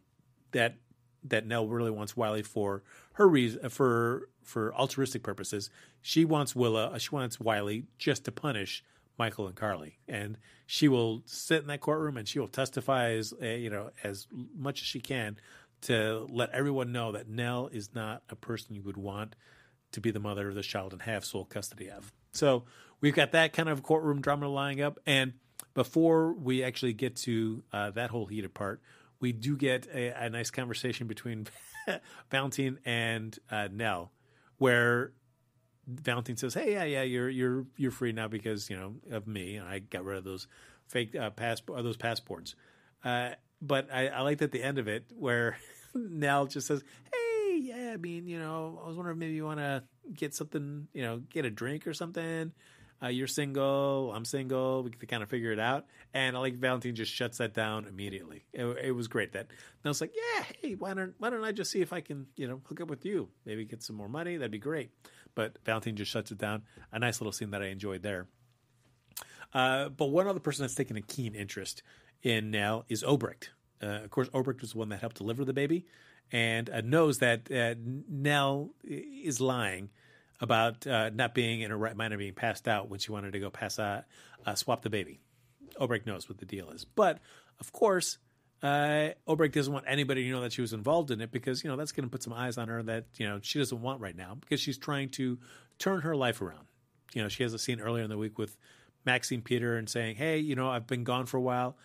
[0.51, 0.77] that
[1.25, 2.83] that Nell really wants Wiley for
[3.13, 5.71] her reason for for altruistic purposes.
[6.03, 8.83] She wants Willa, uh, she wants Wiley just to punish
[9.21, 13.35] Michael and Carly, and she will sit in that courtroom and she will testify as
[13.43, 15.37] uh, you know as much as she can
[15.83, 19.37] to let everyone know that Nell is not a person you would want
[19.93, 22.11] to be the mother of the child and have sole custody of.
[22.33, 22.65] So
[23.03, 24.99] we've got that kind of courtroom drama lying up.
[25.07, 25.35] And
[25.75, 28.81] before we actually get to uh, that whole heated part,
[29.21, 31.47] we do get a, a nice conversation between
[32.31, 34.13] Valentine and uh, Nell,
[34.57, 35.13] where
[36.03, 39.57] Valentine says, "Hey, yeah, yeah, you're you're you're free now because you know of me,
[39.57, 40.47] and I got rid of those
[40.89, 42.55] fake uh, passport those passports."
[43.05, 43.31] Uh,
[43.63, 45.57] but I, I liked at the end of it where
[45.95, 47.21] Nell just says, "Hey."
[47.61, 50.89] yeah, I mean, you know, I was wondering if maybe you want to get something,
[50.93, 52.53] you know, get a drink or something.
[53.03, 54.83] Uh, you're single, I'm single.
[54.83, 55.87] We can kind of figure it out.
[56.13, 58.45] And I like Valentine just shuts that down immediately.
[58.53, 59.47] It, it was great that.
[59.85, 62.47] Was like, yeah, hey, why don't why don't I just see if I can, you
[62.47, 63.29] know, hook up with you?
[63.47, 64.37] Maybe get some more money.
[64.37, 64.91] That'd be great.
[65.35, 66.63] But Valentine just shuts it down.
[66.93, 68.27] A nice little scene that I enjoyed there.
[69.53, 71.83] Uh, but one other person that's taken a keen interest
[72.23, 73.49] in Nell is Obrecht.
[73.83, 75.87] Uh, of course, Obrecht was the one that helped deliver the baby
[76.33, 77.75] and uh, knows that uh,
[78.09, 79.91] Nell is lying
[80.41, 83.33] about uh, not being in her right mind or being passed out when she wanted
[83.33, 84.05] to go pass out,
[84.47, 85.21] uh, swap the baby.
[85.81, 87.19] Obrecht knows what the deal is, but
[87.59, 88.19] of course,
[88.63, 91.71] uh, Obrecht doesn't want anybody to know that she was involved in it because you
[91.71, 94.01] know that's going to put some eyes on her that you know she doesn't want
[94.01, 95.39] right now because she's trying to
[95.79, 96.67] turn her life around.
[97.15, 98.57] You know, she has a scene earlier in the week with
[99.05, 101.77] Maxine Peter and saying, "Hey, you know, I've been gone for a while."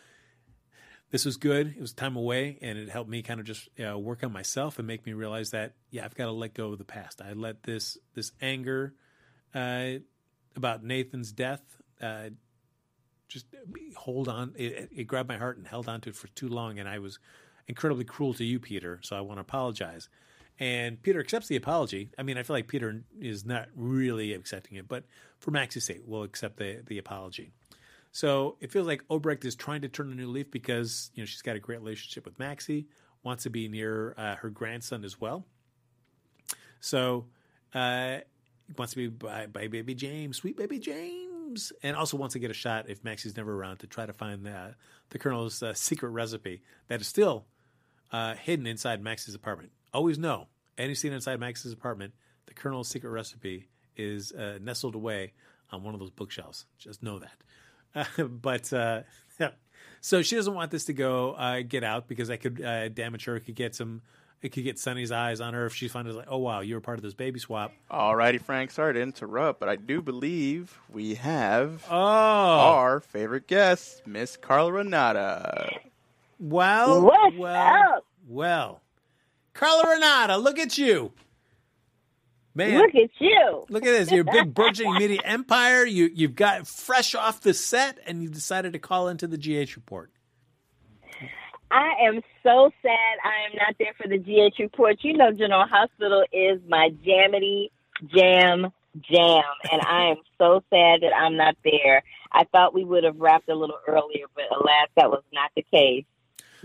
[1.12, 1.68] this was good.
[1.68, 4.88] It was time away, and it helped me kind of just work on myself and
[4.88, 7.22] make me realize that yeah, I've got to let go of the past.
[7.22, 8.94] I let this this anger
[9.54, 10.00] uh,
[10.56, 11.62] about Nathan's death
[12.02, 12.32] uh,
[13.28, 13.46] just
[13.96, 14.54] hold on.
[14.56, 17.00] It, it, grabbed my heart and held on to it for too long, and I
[17.00, 17.20] was
[17.68, 19.00] incredibly cruel to you, Peter.
[19.04, 20.10] So I want to apologize.
[20.60, 22.10] And Peter accepts the apology.
[22.18, 25.04] I mean, I feel like Peter is not really accepting it, but
[25.40, 27.52] for Maxie's sake, we'll accept the, the apology.
[28.12, 31.26] So it feels like Obrecht is trying to turn a new leaf because you know
[31.26, 32.88] she's got a great relationship with Maxie,
[33.24, 35.46] wants to be near uh, her grandson as well.
[36.80, 37.26] So
[37.74, 38.20] uh,
[38.78, 41.25] wants to be by, by baby James, sweet baby James,
[41.84, 44.46] and also wants to get a shot if Maxie's never around to try to find
[44.46, 44.76] the
[45.10, 47.46] the Colonel's uh, secret recipe that is still
[48.12, 49.72] uh, hidden inside Max's apartment.
[49.94, 52.13] Always know any scene inside Max's apartment,
[52.48, 55.34] the Colonel's secret recipe is uh, nestled away
[55.72, 56.65] on one of those bookshelves.
[56.78, 58.08] Just know that.
[58.20, 59.02] Uh, but uh,
[60.02, 63.26] so she doesn't want this to go uh, get out because that could uh, damage
[63.26, 63.39] her.
[63.39, 64.02] Could get some.
[64.45, 66.81] It could get Sonny's eyes on her if she finds like, oh wow, you were
[66.81, 67.71] part of this baby swap.
[67.89, 68.69] All righty, Frank.
[68.69, 74.71] Sorry to interrupt, but I do believe we have Oh, our favorite guest, Miss Carla
[74.71, 75.71] Renata.
[76.39, 78.05] well, What's well, up?
[78.27, 78.81] well,
[79.55, 81.12] Carla Renata, look at you,
[82.53, 82.77] man.
[82.79, 83.65] Look at you.
[83.69, 84.12] Look at this.
[84.12, 85.86] You're big burgeoning media empire.
[85.86, 89.75] You you've got fresh off the set and you decided to call into the GH
[89.75, 90.12] report.
[91.76, 95.00] I am so sad I am not there for the GH report.
[95.02, 97.70] You know, General Hospital is my jammity
[98.08, 102.02] jam jam, and I am so sad that I'm not there.
[102.32, 105.66] I thought we would have wrapped a little earlier, but alas, that was not the
[105.70, 106.06] case.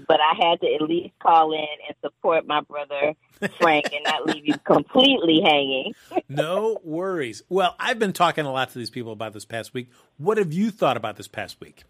[0.06, 3.14] But I had to at least call in and support my brother
[3.60, 5.92] Frank and not leave you completely hanging.
[6.28, 7.42] No worries.
[7.48, 9.90] Well, I've been talking a lot to these people about this past week.
[10.18, 11.82] What have you thought about this past week?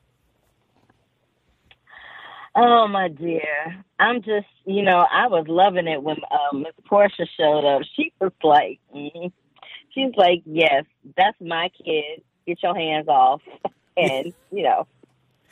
[2.55, 7.27] Oh my dear, I'm just you know I was loving it when um, Miss Portia
[7.39, 7.83] showed up.
[7.97, 9.33] She was like, mm
[9.95, 10.85] she's like, yes,
[11.17, 12.23] that's my kid.
[12.47, 13.43] Get your hands off,
[13.97, 14.87] and you know,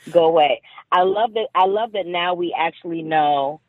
[0.09, 0.61] go away.
[0.91, 1.47] I love that.
[1.55, 3.61] I love that now we actually know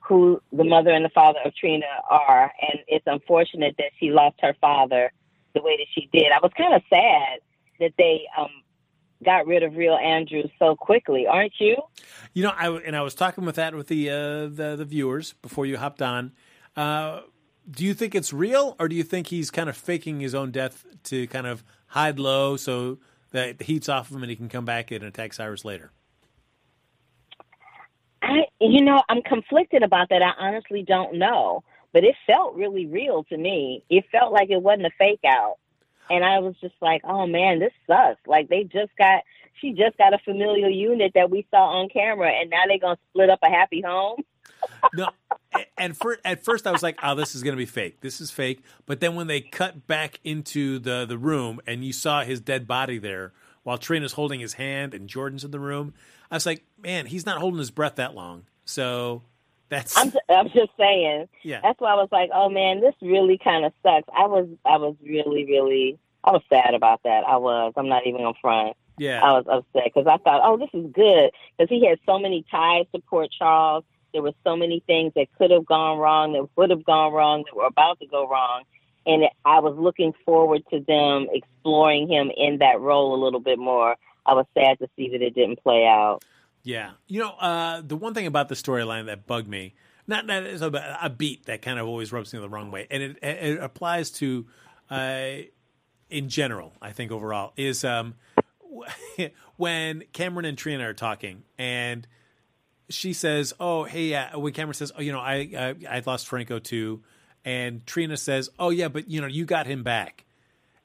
[0.00, 4.36] who the mother and the father of Trina are, and it's unfortunate that she lost
[4.40, 5.12] her father
[5.54, 6.32] the way that she did.
[6.32, 7.40] I was kind of sad
[7.80, 8.48] that they um,
[9.24, 11.76] got rid of Real Andrew so quickly, aren't you?
[12.32, 14.14] You know, I and I was talking with that with the uh,
[14.48, 16.32] the, the viewers before you hopped on.
[16.76, 17.20] Uh,
[17.70, 20.50] do you think it's real, or do you think he's kind of faking his own
[20.50, 22.98] death to kind of hide low so
[23.30, 25.92] that the heat's off of him and he can come back and attack Cyrus later?
[28.22, 30.22] I, you know, I'm conflicted about that.
[30.22, 33.84] I honestly don't know, but it felt really real to me.
[33.90, 35.56] It felt like it wasn't a fake out,
[36.10, 39.22] and I was just like, "Oh man, this sucks." Like they just got,
[39.60, 42.98] she just got a familial unit that we saw on camera, and now they're gonna
[43.10, 44.18] split up a happy home.
[44.94, 45.08] No,
[45.76, 48.00] and for, at first I was like, "Oh, this is to be fake.
[48.00, 51.92] This is fake." But then when they cut back into the the room and you
[51.92, 53.32] saw his dead body there,
[53.64, 55.94] while Trina's holding his hand and Jordan's in the room,
[56.30, 59.22] I was like, "Man, he's not holding his breath that long." So
[59.72, 61.28] that's I'm, I'm just saying.
[61.42, 61.60] Yeah.
[61.62, 64.76] That's why I was like, "Oh man, this really kind of sucks." I was, I
[64.76, 67.24] was really, really, I was sad about that.
[67.26, 67.72] I was.
[67.76, 68.76] I'm not even gonna front.
[68.98, 69.20] yeah.
[69.22, 72.44] I was upset because I thought, oh, this is good because he had so many
[72.50, 73.84] ties to Port Charles.
[74.12, 77.44] There were so many things that could have gone wrong, that would have gone wrong,
[77.46, 78.64] that were about to go wrong,
[79.06, 83.58] and I was looking forward to them exploring him in that role a little bit
[83.58, 83.96] more.
[84.26, 86.22] I was sad to see that it didn't play out.
[86.62, 89.74] Yeah, you know, uh, the one thing about the storyline that bugged me,
[90.06, 92.86] not that it's a, a beat that kind of always rubs me the wrong way,
[92.90, 94.46] and it, it applies to,
[94.90, 95.28] uh,
[96.08, 98.14] in general, I think overall, is um,
[99.56, 102.06] when Cameron and Trina are talking, and
[102.88, 106.28] she says, "Oh, hey," uh, when Cameron says, "Oh, you know, I I, I lost
[106.28, 107.02] Franco too,"
[107.44, 110.26] and Trina says, "Oh yeah, but you know, you got him back."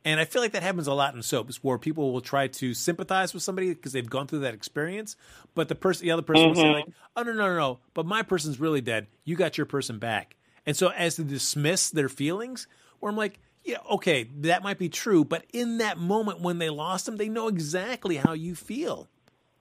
[0.08, 2.74] And I feel like that happens a lot in soaps where people will try to
[2.74, 5.18] sympathize with somebody because they've gone through that experience,
[5.54, 6.76] but the person, the other person will say mm-hmm.
[6.76, 6.86] like,
[7.18, 9.08] "Oh no, no, no, no!" But my person's really dead.
[9.26, 12.68] You got your person back, and so as to dismiss their feelings,
[13.02, 16.70] where I'm like, "Yeah, okay, that might be true," but in that moment when they
[16.70, 19.10] lost them, they know exactly how you feel.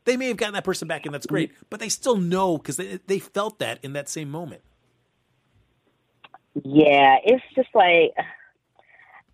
[0.04, 1.64] They may have gotten that person back, and that's great, mm-hmm.
[1.70, 4.62] but they still know because they they felt that in that same moment.
[6.62, 8.14] Yeah, it's just like,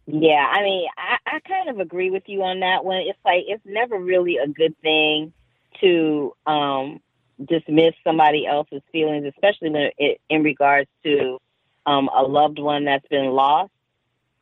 [0.06, 2.98] yeah, I mean, I, I kind of agree with you on that one.
[2.98, 5.32] It's like, it's never really a good thing
[5.80, 7.00] to um,
[7.44, 11.38] dismiss somebody else's feelings, especially when it, in regards to
[11.86, 13.72] um, a loved one that's been lost.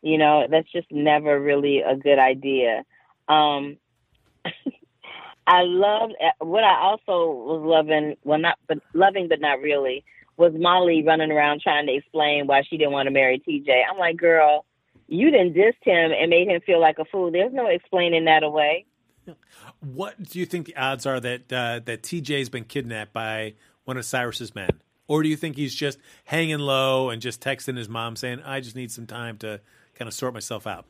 [0.02, 2.84] You know, that's just never really a good idea.
[3.28, 3.76] Um,
[5.46, 10.04] I loved what I also was loving, well, not but loving, but not really,
[10.36, 13.68] was Molly running around trying to explain why she didn't want to marry TJ.
[13.90, 14.64] I'm like, girl,
[15.10, 17.30] you didn't dissed him and made him feel like a fool.
[17.30, 18.86] There's no explaining that away.
[19.80, 23.96] What do you think the odds are that uh, that TJ's been kidnapped by one
[23.96, 27.88] of Cyrus's men, Or do you think he's just hanging low and just texting his
[27.88, 29.60] mom saying, I just need some time to
[29.94, 30.86] kind of sort myself out?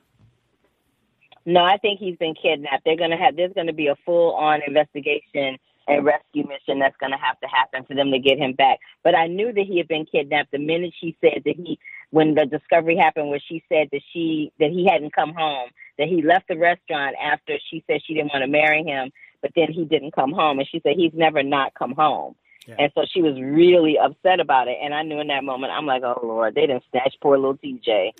[1.46, 2.84] No, I think he's been kidnapped.
[2.84, 5.56] They're gonna have there's gonna be a full on investigation
[5.88, 8.78] and rescue mission that's gonna have to happen for them to get him back.
[9.02, 11.78] But I knew that he had been kidnapped the minute she said that he
[12.10, 16.08] when the discovery happened where she said that she that he hadn't come home, that
[16.08, 19.10] he left the restaurant after she said she didn't want to marry him,
[19.42, 22.34] but then he didn't come home and she said he's never not come home.
[22.66, 22.76] Yeah.
[22.78, 24.76] And so she was really upset about it.
[24.82, 27.56] And I knew in that moment, I'm like, oh, Lord, they didn't snatch poor little
[27.56, 28.12] TJ.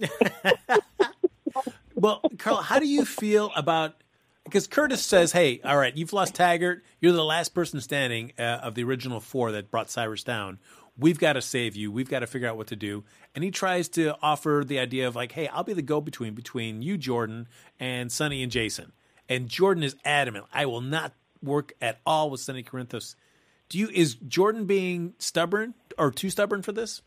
[1.95, 3.97] well, Carl, how do you feel about
[4.45, 6.81] because Curtis says, "Hey, all right, you've lost Taggert.
[7.01, 10.59] You're the last person standing uh, of the original four that brought Cyrus down.
[11.01, 11.91] We've got to save you.
[11.91, 15.09] We've got to figure out what to do." And he tries to offer the idea
[15.09, 18.93] of like, "Hey, I'll be the go-between between you, Jordan, and Sonny and Jason."
[19.29, 23.17] And Jordan is adamant, "I will not work at all with Sonny Corinthos."
[23.71, 27.03] Do you is Jordan being stubborn or too stubborn for this?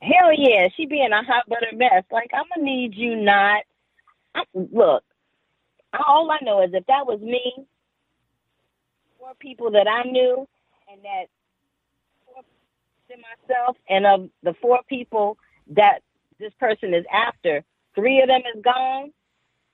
[0.00, 2.04] Hell yeah, she being a hot butter mess.
[2.10, 3.64] Like I'm gonna need you not.
[4.34, 5.02] I, look,
[5.92, 7.66] all I know is if that was me,
[9.18, 10.46] four people that I knew,
[10.92, 11.26] and that
[13.14, 15.38] myself, and of the four people
[15.68, 16.00] that
[16.38, 17.64] this person is after,
[17.94, 19.12] three of them is gone.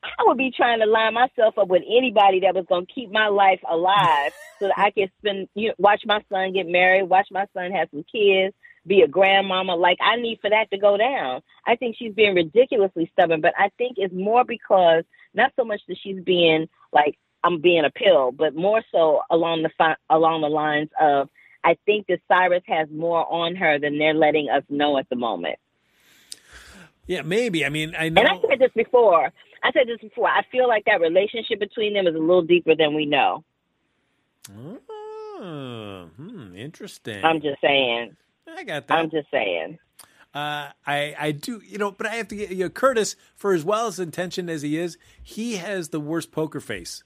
[0.03, 3.11] I would be trying to line myself up with anybody that was going to keep
[3.11, 7.05] my life alive so that I could spend, you know, watch my son get married,
[7.05, 8.55] watch my son have some kids,
[8.87, 9.77] be a grandmama.
[9.77, 11.43] Like I need for that to go down.
[11.67, 15.81] I think she's being ridiculously stubborn, but I think it's more because not so much
[15.89, 20.43] that she's being like I'm being a pill, but more so along the fi- along
[20.43, 21.29] the lines of
[21.65, 25.17] I think that Cyrus has more on her than they're letting us know at the
[25.17, 25.59] moment.
[27.07, 27.65] Yeah, maybe.
[27.65, 28.23] I mean, I know.
[28.23, 29.33] And I said this before.
[29.63, 30.29] I said this before.
[30.29, 33.45] I feel like that relationship between them is a little deeper than we know.
[34.51, 37.25] Oh, hmm, interesting.
[37.25, 38.17] I'm just saying.
[38.49, 38.99] I got that.
[38.99, 39.79] I'm just saying.
[40.35, 43.53] Uh, I I do you know, but I have to get you know, Curtis for
[43.53, 47.05] as well as intentioned as he is, he has the worst poker face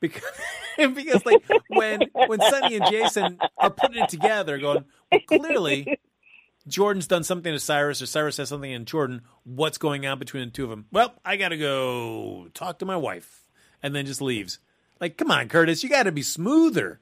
[0.00, 0.22] because
[0.76, 5.98] because like when when Sonny and Jason are putting it together, going well, clearly
[6.66, 9.22] Jordan's done something to Cyrus, or Cyrus has something in Jordan.
[9.44, 10.86] What's going on between the two of them?
[10.92, 13.44] Well, I got to go talk to my wife,
[13.82, 14.58] and then just leaves.
[15.00, 17.00] Like, come on, Curtis, you got to be smoother.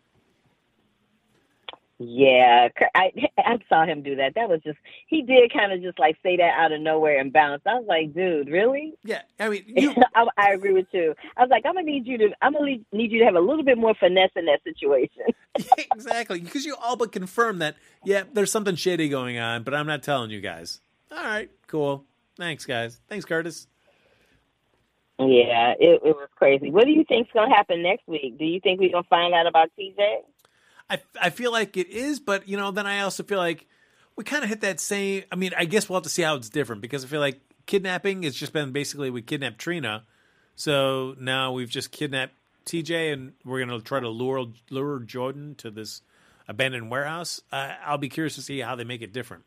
[2.00, 4.34] Yeah, I I saw him do that.
[4.36, 7.32] That was just he did kind of just like say that out of nowhere and
[7.32, 7.62] bounce.
[7.66, 8.94] I was like, dude, really?
[9.04, 9.94] Yeah, I mean, you...
[10.14, 11.14] I, I, agree with you.
[11.36, 13.40] I was like, I'm gonna need you to I'm gonna need you to have a
[13.40, 15.24] little bit more finesse in that situation.
[15.58, 17.76] yeah, exactly, because you all but confirm that.
[18.04, 20.80] Yeah, there's something shady going on, but I'm not telling you guys.
[21.10, 22.04] All right, cool.
[22.36, 23.00] Thanks, guys.
[23.08, 23.66] Thanks, Curtis.
[25.18, 26.70] Yeah, it, it was crazy.
[26.70, 28.38] What do you think's gonna happen next week?
[28.38, 29.96] Do you think we're gonna find out about TJ?
[30.90, 33.66] I, I feel like it is, but you know, then I also feel like
[34.16, 35.24] we kind of hit that same.
[35.30, 37.40] I mean, I guess we'll have to see how it's different because I feel like
[37.66, 40.04] kidnapping has just been basically we kidnapped Trina,
[40.56, 45.70] so now we've just kidnapped TJ, and we're gonna try to lure lure Jordan to
[45.70, 46.02] this
[46.48, 47.40] abandoned warehouse.
[47.52, 49.44] Uh, I'll be curious to see how they make it different.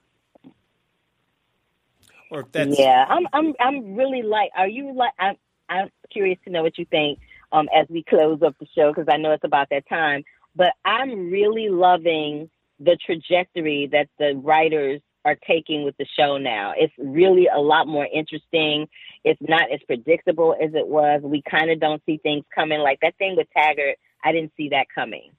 [2.30, 4.51] Or if that's yeah, I'm I'm I'm really like.
[4.56, 5.13] Are you like?
[5.19, 5.36] I'm
[5.67, 7.19] I'm curious to know what you think
[7.51, 10.23] um, as we close up the show because I know it's about that time.
[10.55, 16.73] But I'm really loving the trajectory that the writers are taking with the show now.
[16.75, 18.87] It's really a lot more interesting.
[19.23, 21.21] It's not as predictable as it was.
[21.23, 22.79] We kind of don't see things coming.
[22.79, 25.31] Like that thing with Taggert, I didn't see that coming.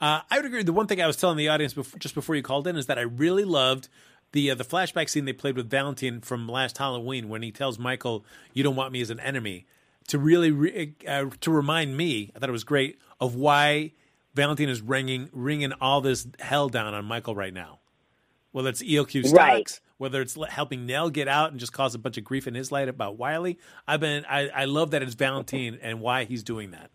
[0.00, 0.62] Uh, I would agree.
[0.62, 2.86] The one thing I was telling the audience before, just before you called in is
[2.86, 3.88] that I really loved
[4.32, 7.78] the uh, the flashback scene they played with Valentine from last Halloween when he tells
[7.78, 9.66] Michael, "You don't want me as an enemy."
[10.08, 13.92] To really re- uh, to remind me, I thought it was great of why
[14.36, 17.80] Valentine is ringing ringing all this hell down on Michael right now.
[18.52, 19.80] Whether it's ELQ stocks, right.
[19.98, 22.70] whether it's helping Nelle get out and just cause a bunch of grief in his
[22.70, 26.70] light about Wiley, I've been I, I love that it's Valentine and why he's doing
[26.72, 26.90] that.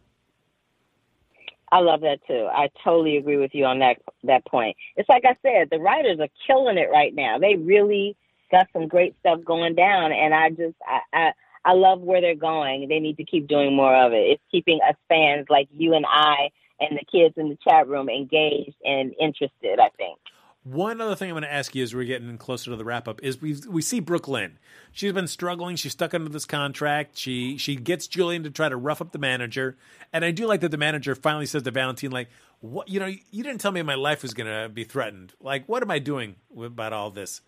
[1.72, 2.48] I love that too.
[2.52, 4.78] I totally agree with you on that that point.
[4.96, 7.40] It's like I said, the writers are killing it right now.
[7.40, 8.16] They really
[8.52, 11.32] got some great stuff going down, and I just I, I
[11.66, 12.88] I love where they're going.
[12.88, 14.30] They need to keep doing more of it.
[14.30, 16.52] It's keeping us fans like you and I
[16.82, 20.18] and the kids in the chat room engaged and interested, I think.
[20.64, 23.08] One other thing I'm going to ask you as we're getting closer to the wrap
[23.08, 24.60] up is we we see Brooklyn.
[24.92, 25.76] She's been struggling.
[25.76, 27.18] She's stuck under this contract.
[27.18, 29.76] She she gets Julian to try to rough up the manager,
[30.14, 32.30] and I do like that the manager finally says to Valentine, like,
[32.60, 33.08] "What you know?
[33.08, 35.34] You didn't tell me my life was going to be threatened.
[35.42, 37.42] Like, what am I doing about all this?"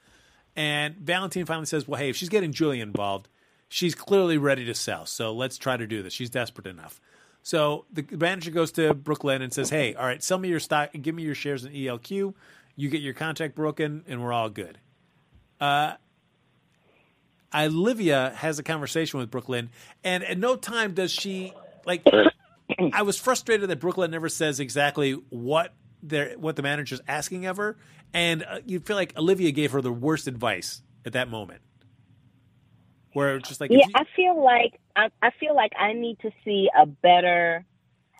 [0.55, 3.27] And Valentine finally says, "Well, hey, if she's getting Julian involved,
[3.69, 5.05] she's clearly ready to sell.
[5.05, 6.13] So let's try to do this.
[6.13, 6.99] She's desperate enough."
[7.43, 10.91] So the manager goes to Brooklyn and says, "Hey, all right, sell me your stock,
[10.99, 12.33] give me your shares in ELQ.
[12.75, 14.79] You get your contract broken, and we're all good.
[15.59, 15.95] Uh,
[17.53, 19.69] Olivia has a conversation with Brooklyn,
[20.03, 21.53] and at no time does she
[21.85, 22.03] like.
[22.93, 27.57] I was frustrated that Brooklyn never says exactly what their what the manager's asking of
[27.57, 27.77] her,
[28.13, 31.61] and uh, you feel like Olivia gave her the worst advice at that moment.
[33.13, 36.19] Where it's just like, Yeah, you- I feel like I, I feel like I need
[36.19, 37.65] to see a better.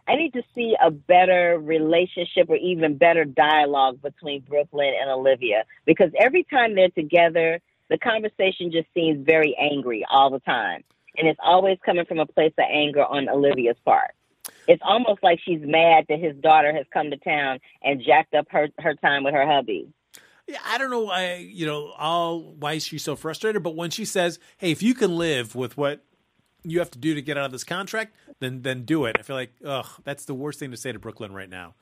[0.08, 5.64] I need to see a better relationship or even better dialogue between Brooklyn and Olivia
[5.86, 10.84] because every time they're together, the conversation just seems very angry all the time.
[11.18, 14.12] And it's always coming from a place of anger on Olivia's part.
[14.68, 18.48] It's almost like she's mad that his daughter has come to town and jacked up
[18.50, 19.88] her, her time with her hubby.
[20.48, 24.06] Yeah, I don't know why you know all why she's so frustrated, but when she
[24.06, 26.04] says, "Hey, if you can live with what
[26.64, 29.22] you have to do to get out of this contract, then then do it," I
[29.22, 31.76] feel like, ugh, that's the worst thing to say to Brooklyn right now.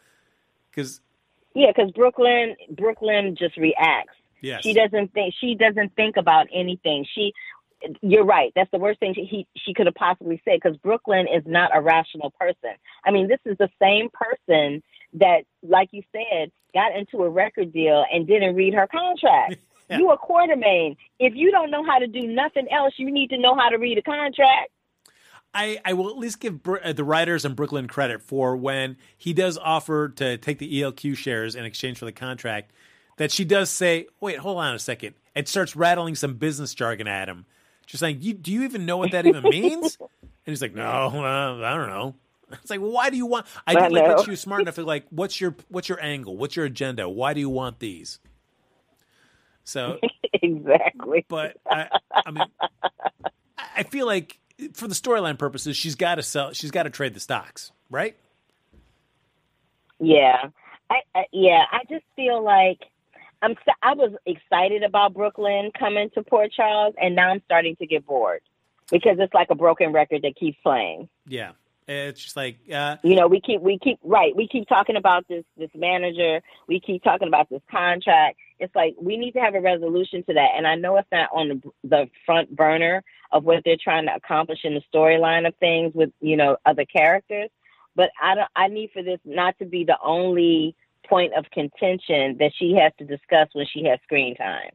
[0.69, 1.01] Because
[1.55, 4.13] Yeah, because Brooklyn Brooklyn just reacts.
[4.41, 7.05] Yeah, She doesn't think she doesn't think about anything.
[7.13, 7.33] She
[8.01, 8.51] you're right.
[8.55, 11.75] That's the worst thing she he, she could have possibly said because Brooklyn is not
[11.75, 12.75] a rational person.
[13.03, 14.83] I mean, this is the same person
[15.13, 19.51] that, like you said, got into a record deal and didn't read her contract.
[19.51, 19.55] Yeah.
[19.97, 20.95] You a Quartermaine.
[21.19, 23.77] If you don't know how to do nothing else, you need to know how to
[23.77, 24.69] read a contract.
[25.53, 28.97] I, I will at least give Br- uh, the writers in Brooklyn credit for when
[29.17, 32.71] he does offer to take the ELQ shares in exchange for the contract,
[33.17, 37.07] that she does say, "Wait, hold on a second, and starts rattling some business jargon
[37.07, 37.45] at him,
[37.85, 40.83] just like, you, "Do you even know what that even means?" and he's like, "No,
[40.83, 42.15] I don't know."
[42.61, 43.45] It's like, why do you want?
[43.67, 44.23] I I did like that know.
[44.23, 46.35] she was smart enough to like, what's your what's your angle?
[46.37, 47.07] What's your agenda?
[47.09, 48.19] Why do you want these?
[49.63, 49.99] So
[50.33, 51.25] exactly.
[51.29, 52.67] but I, I mean, I-
[53.77, 54.37] I feel like
[54.73, 56.51] for the storyline purposes, she's got to sell.
[56.51, 58.15] She's got to trade the stocks, right?
[59.99, 60.49] Yeah,
[60.89, 62.79] I, I yeah, I just feel like
[63.41, 63.55] I'm.
[63.81, 68.05] I was excited about Brooklyn coming to Port Charles, and now I'm starting to get
[68.05, 68.41] bored
[68.91, 71.07] because it's like a broken record that keeps playing.
[71.27, 71.51] Yeah,
[71.91, 74.35] it's just like uh, You know, we keep we keep right.
[74.35, 76.41] We keep talking about this this manager.
[76.67, 78.37] We keep talking about this contract.
[78.59, 80.49] It's like we need to have a resolution to that.
[80.55, 84.15] And I know it's not on the the front burner of what they're trying to
[84.15, 87.49] accomplish in the storyline of things with you know other characters.
[87.95, 88.49] But I don't.
[88.55, 90.75] I need for this not to be the only
[91.07, 94.69] point of contention that she has to discuss when she has screen time.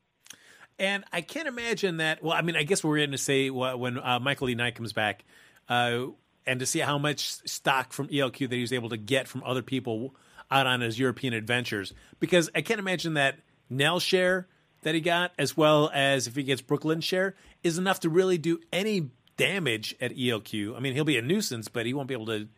[0.78, 2.22] And I can't imagine that.
[2.22, 4.54] Well, I mean, I guess we're going to say when uh, Michael E.
[4.54, 5.24] Knight comes back,
[5.68, 6.06] uh,
[6.46, 9.42] and to see how much stock from ELQ that he was able to get from
[9.44, 10.14] other people
[10.50, 11.92] out on his European adventures.
[12.20, 13.36] Because I can't imagine that
[13.68, 14.46] Nelle share
[14.82, 17.34] that he got, as well as if he gets Brooklyn share,
[17.64, 20.76] is enough to really do any damage at ELQ.
[20.76, 22.48] I mean, he'll be a nuisance, but he won't be able to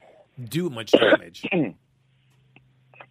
[0.43, 1.47] do much damage.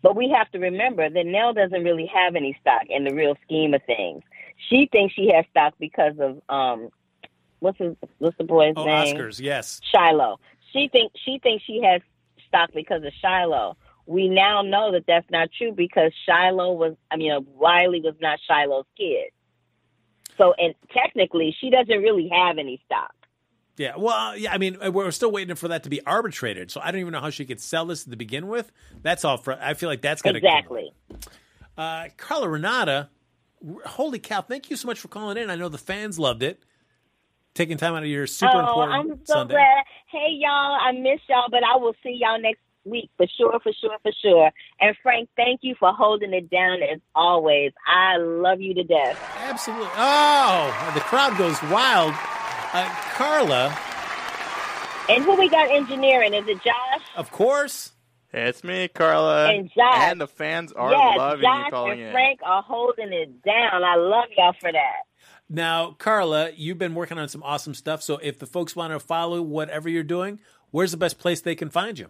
[0.03, 3.35] But we have to remember that Nelle doesn't really have any stock in the real
[3.43, 4.23] scheme of things.
[4.69, 6.89] She thinks she has stock because of um,
[7.59, 9.15] what's his, what's the boy's oh, name?
[9.15, 9.81] Oscars, yes.
[9.91, 10.39] Shiloh.
[10.73, 12.01] She thinks she thinks she has
[12.47, 13.77] stock because of Shiloh.
[14.05, 18.15] We now know that that's not true because Shiloh was, I mean, uh, Wiley was
[18.21, 19.31] not Shiloh's kid.
[20.37, 23.13] So, and technically, she doesn't really have any stock.
[23.75, 24.53] Yeah, well, yeah.
[24.53, 27.21] I mean, we're still waiting for that to be arbitrated, so I don't even know
[27.21, 28.71] how she could sell this to begin with.
[29.03, 29.37] That's all.
[29.37, 30.91] For, I feel like that's going to Exactly.
[31.77, 33.09] Uh, Carla Renata,
[33.85, 34.41] holy cow!
[34.41, 35.51] Thank you so much for calling in.
[35.51, 36.63] I know the fans loved it.
[37.57, 39.55] Taking time out of your super oh, important I'm so Sunday.
[39.55, 39.83] glad.
[40.11, 43.73] Hey, y'all, I miss y'all, but I will see y'all next week for sure, for
[43.73, 44.51] sure, for sure.
[44.79, 47.71] And Frank, thank you for holding it down as always.
[47.87, 49.19] I love you to death.
[49.39, 49.87] Absolutely.
[49.97, 52.13] Oh, the crowd goes wild.
[52.73, 53.75] Uh, Carla,
[55.09, 56.35] And who we got engineering?
[56.35, 57.01] Is it Josh?
[57.15, 57.93] of course.
[58.31, 59.51] It's me, Carla.
[59.51, 59.95] And Josh.
[59.97, 62.11] And the fans are yes, loving Josh you calling and in.
[62.11, 63.83] Frank are holding it down.
[63.83, 65.06] I love y'all for that.
[65.49, 68.01] Now, Carla, you've been working on some awesome stuff.
[68.03, 70.39] So, if the folks want to follow whatever you're doing,
[70.71, 72.09] where's the best place they can find you?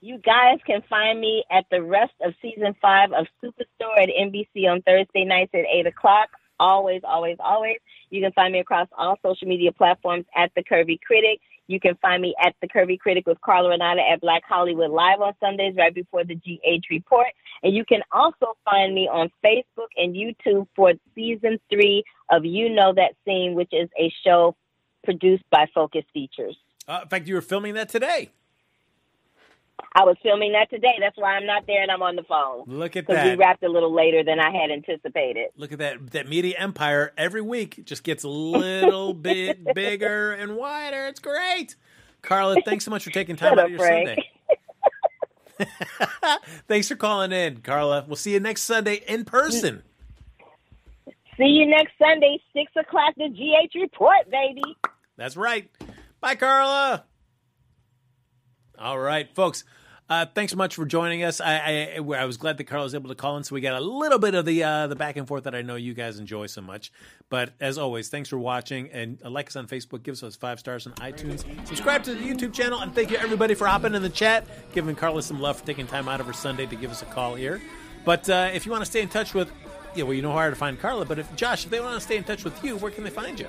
[0.00, 4.70] You guys can find me at the rest of season five of Superstore at NBC
[4.70, 6.28] on Thursday nights at 8 o'clock.
[6.60, 7.78] Always, always, always.
[8.10, 11.40] You can find me across all social media platforms at The Curvy Critic.
[11.66, 15.20] You can find me at The Curvy Critic with Carla Renata at Black Hollywood Live
[15.20, 17.28] on Sundays right before the GH Report.
[17.62, 22.68] And you can also find me on Facebook and YouTube for season three of You
[22.68, 24.56] Know That Scene, which is a show
[25.04, 26.56] produced by Focus Features.
[26.86, 28.30] Uh, in fact, you were filming that today.
[29.96, 30.94] I was filming that today.
[31.00, 32.64] That's why I'm not there and I'm on the phone.
[32.66, 33.26] Look at that.
[33.26, 35.48] we wrapped a little later than I had anticipated.
[35.56, 36.10] Look at that.
[36.12, 41.06] That media empire every week just gets a little bit bigger and wider.
[41.06, 41.76] It's great.
[42.22, 44.08] Carla, thanks so much for taking time out of your Frank.
[44.08, 44.30] Sunday.
[46.68, 48.04] Thanks for calling in, Carla.
[48.06, 49.82] We'll see you next Sunday in person.
[51.36, 53.14] See you next Sunday, six o'clock.
[53.16, 54.62] The GH report, baby.
[55.16, 55.70] That's right.
[56.20, 57.04] Bye, Carla.
[58.78, 59.64] All right, folks.
[60.06, 61.40] Uh, thanks so much for joining us.
[61.40, 63.74] I, I I was glad that Carl was able to call in, so we got
[63.74, 66.18] a little bit of the uh, the back and forth that I know you guys
[66.18, 66.92] enjoy so much.
[67.30, 70.02] But as always, thanks for watching and uh, like us on Facebook.
[70.02, 71.44] Give us five stars on iTunes.
[71.66, 74.94] Subscribe to the YouTube channel, and thank you everybody for hopping in the chat, giving
[74.94, 77.34] Carla some love for taking time out of her Sunday to give us a call
[77.34, 77.62] here.
[78.04, 79.50] But uh, if you want to stay in touch with,
[79.94, 81.06] yeah, well, you know where to find Carla.
[81.06, 83.10] But if Josh, if they want to stay in touch with you, where can they
[83.10, 83.48] find you?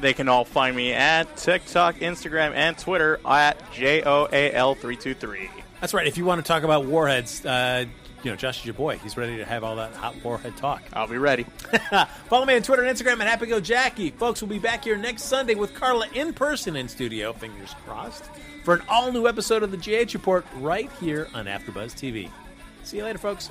[0.00, 5.48] They can all find me at TikTok, Instagram, and Twitter at JOAL323.
[5.80, 6.06] That's right.
[6.06, 7.84] If you want to talk about warheads, uh,
[8.22, 8.98] you know, Josh is your boy.
[8.98, 10.82] He's ready to have all that hot warhead talk.
[10.92, 11.44] I'll be ready.
[12.26, 14.10] Follow me on Twitter and Instagram at Happy Go Jackie.
[14.10, 18.24] Folks, we'll be back here next Sunday with Carla in person in studio, fingers crossed,
[18.64, 22.30] for an all new episode of the GH Report right here on AfterBuzz TV.
[22.82, 23.50] See you later, folks.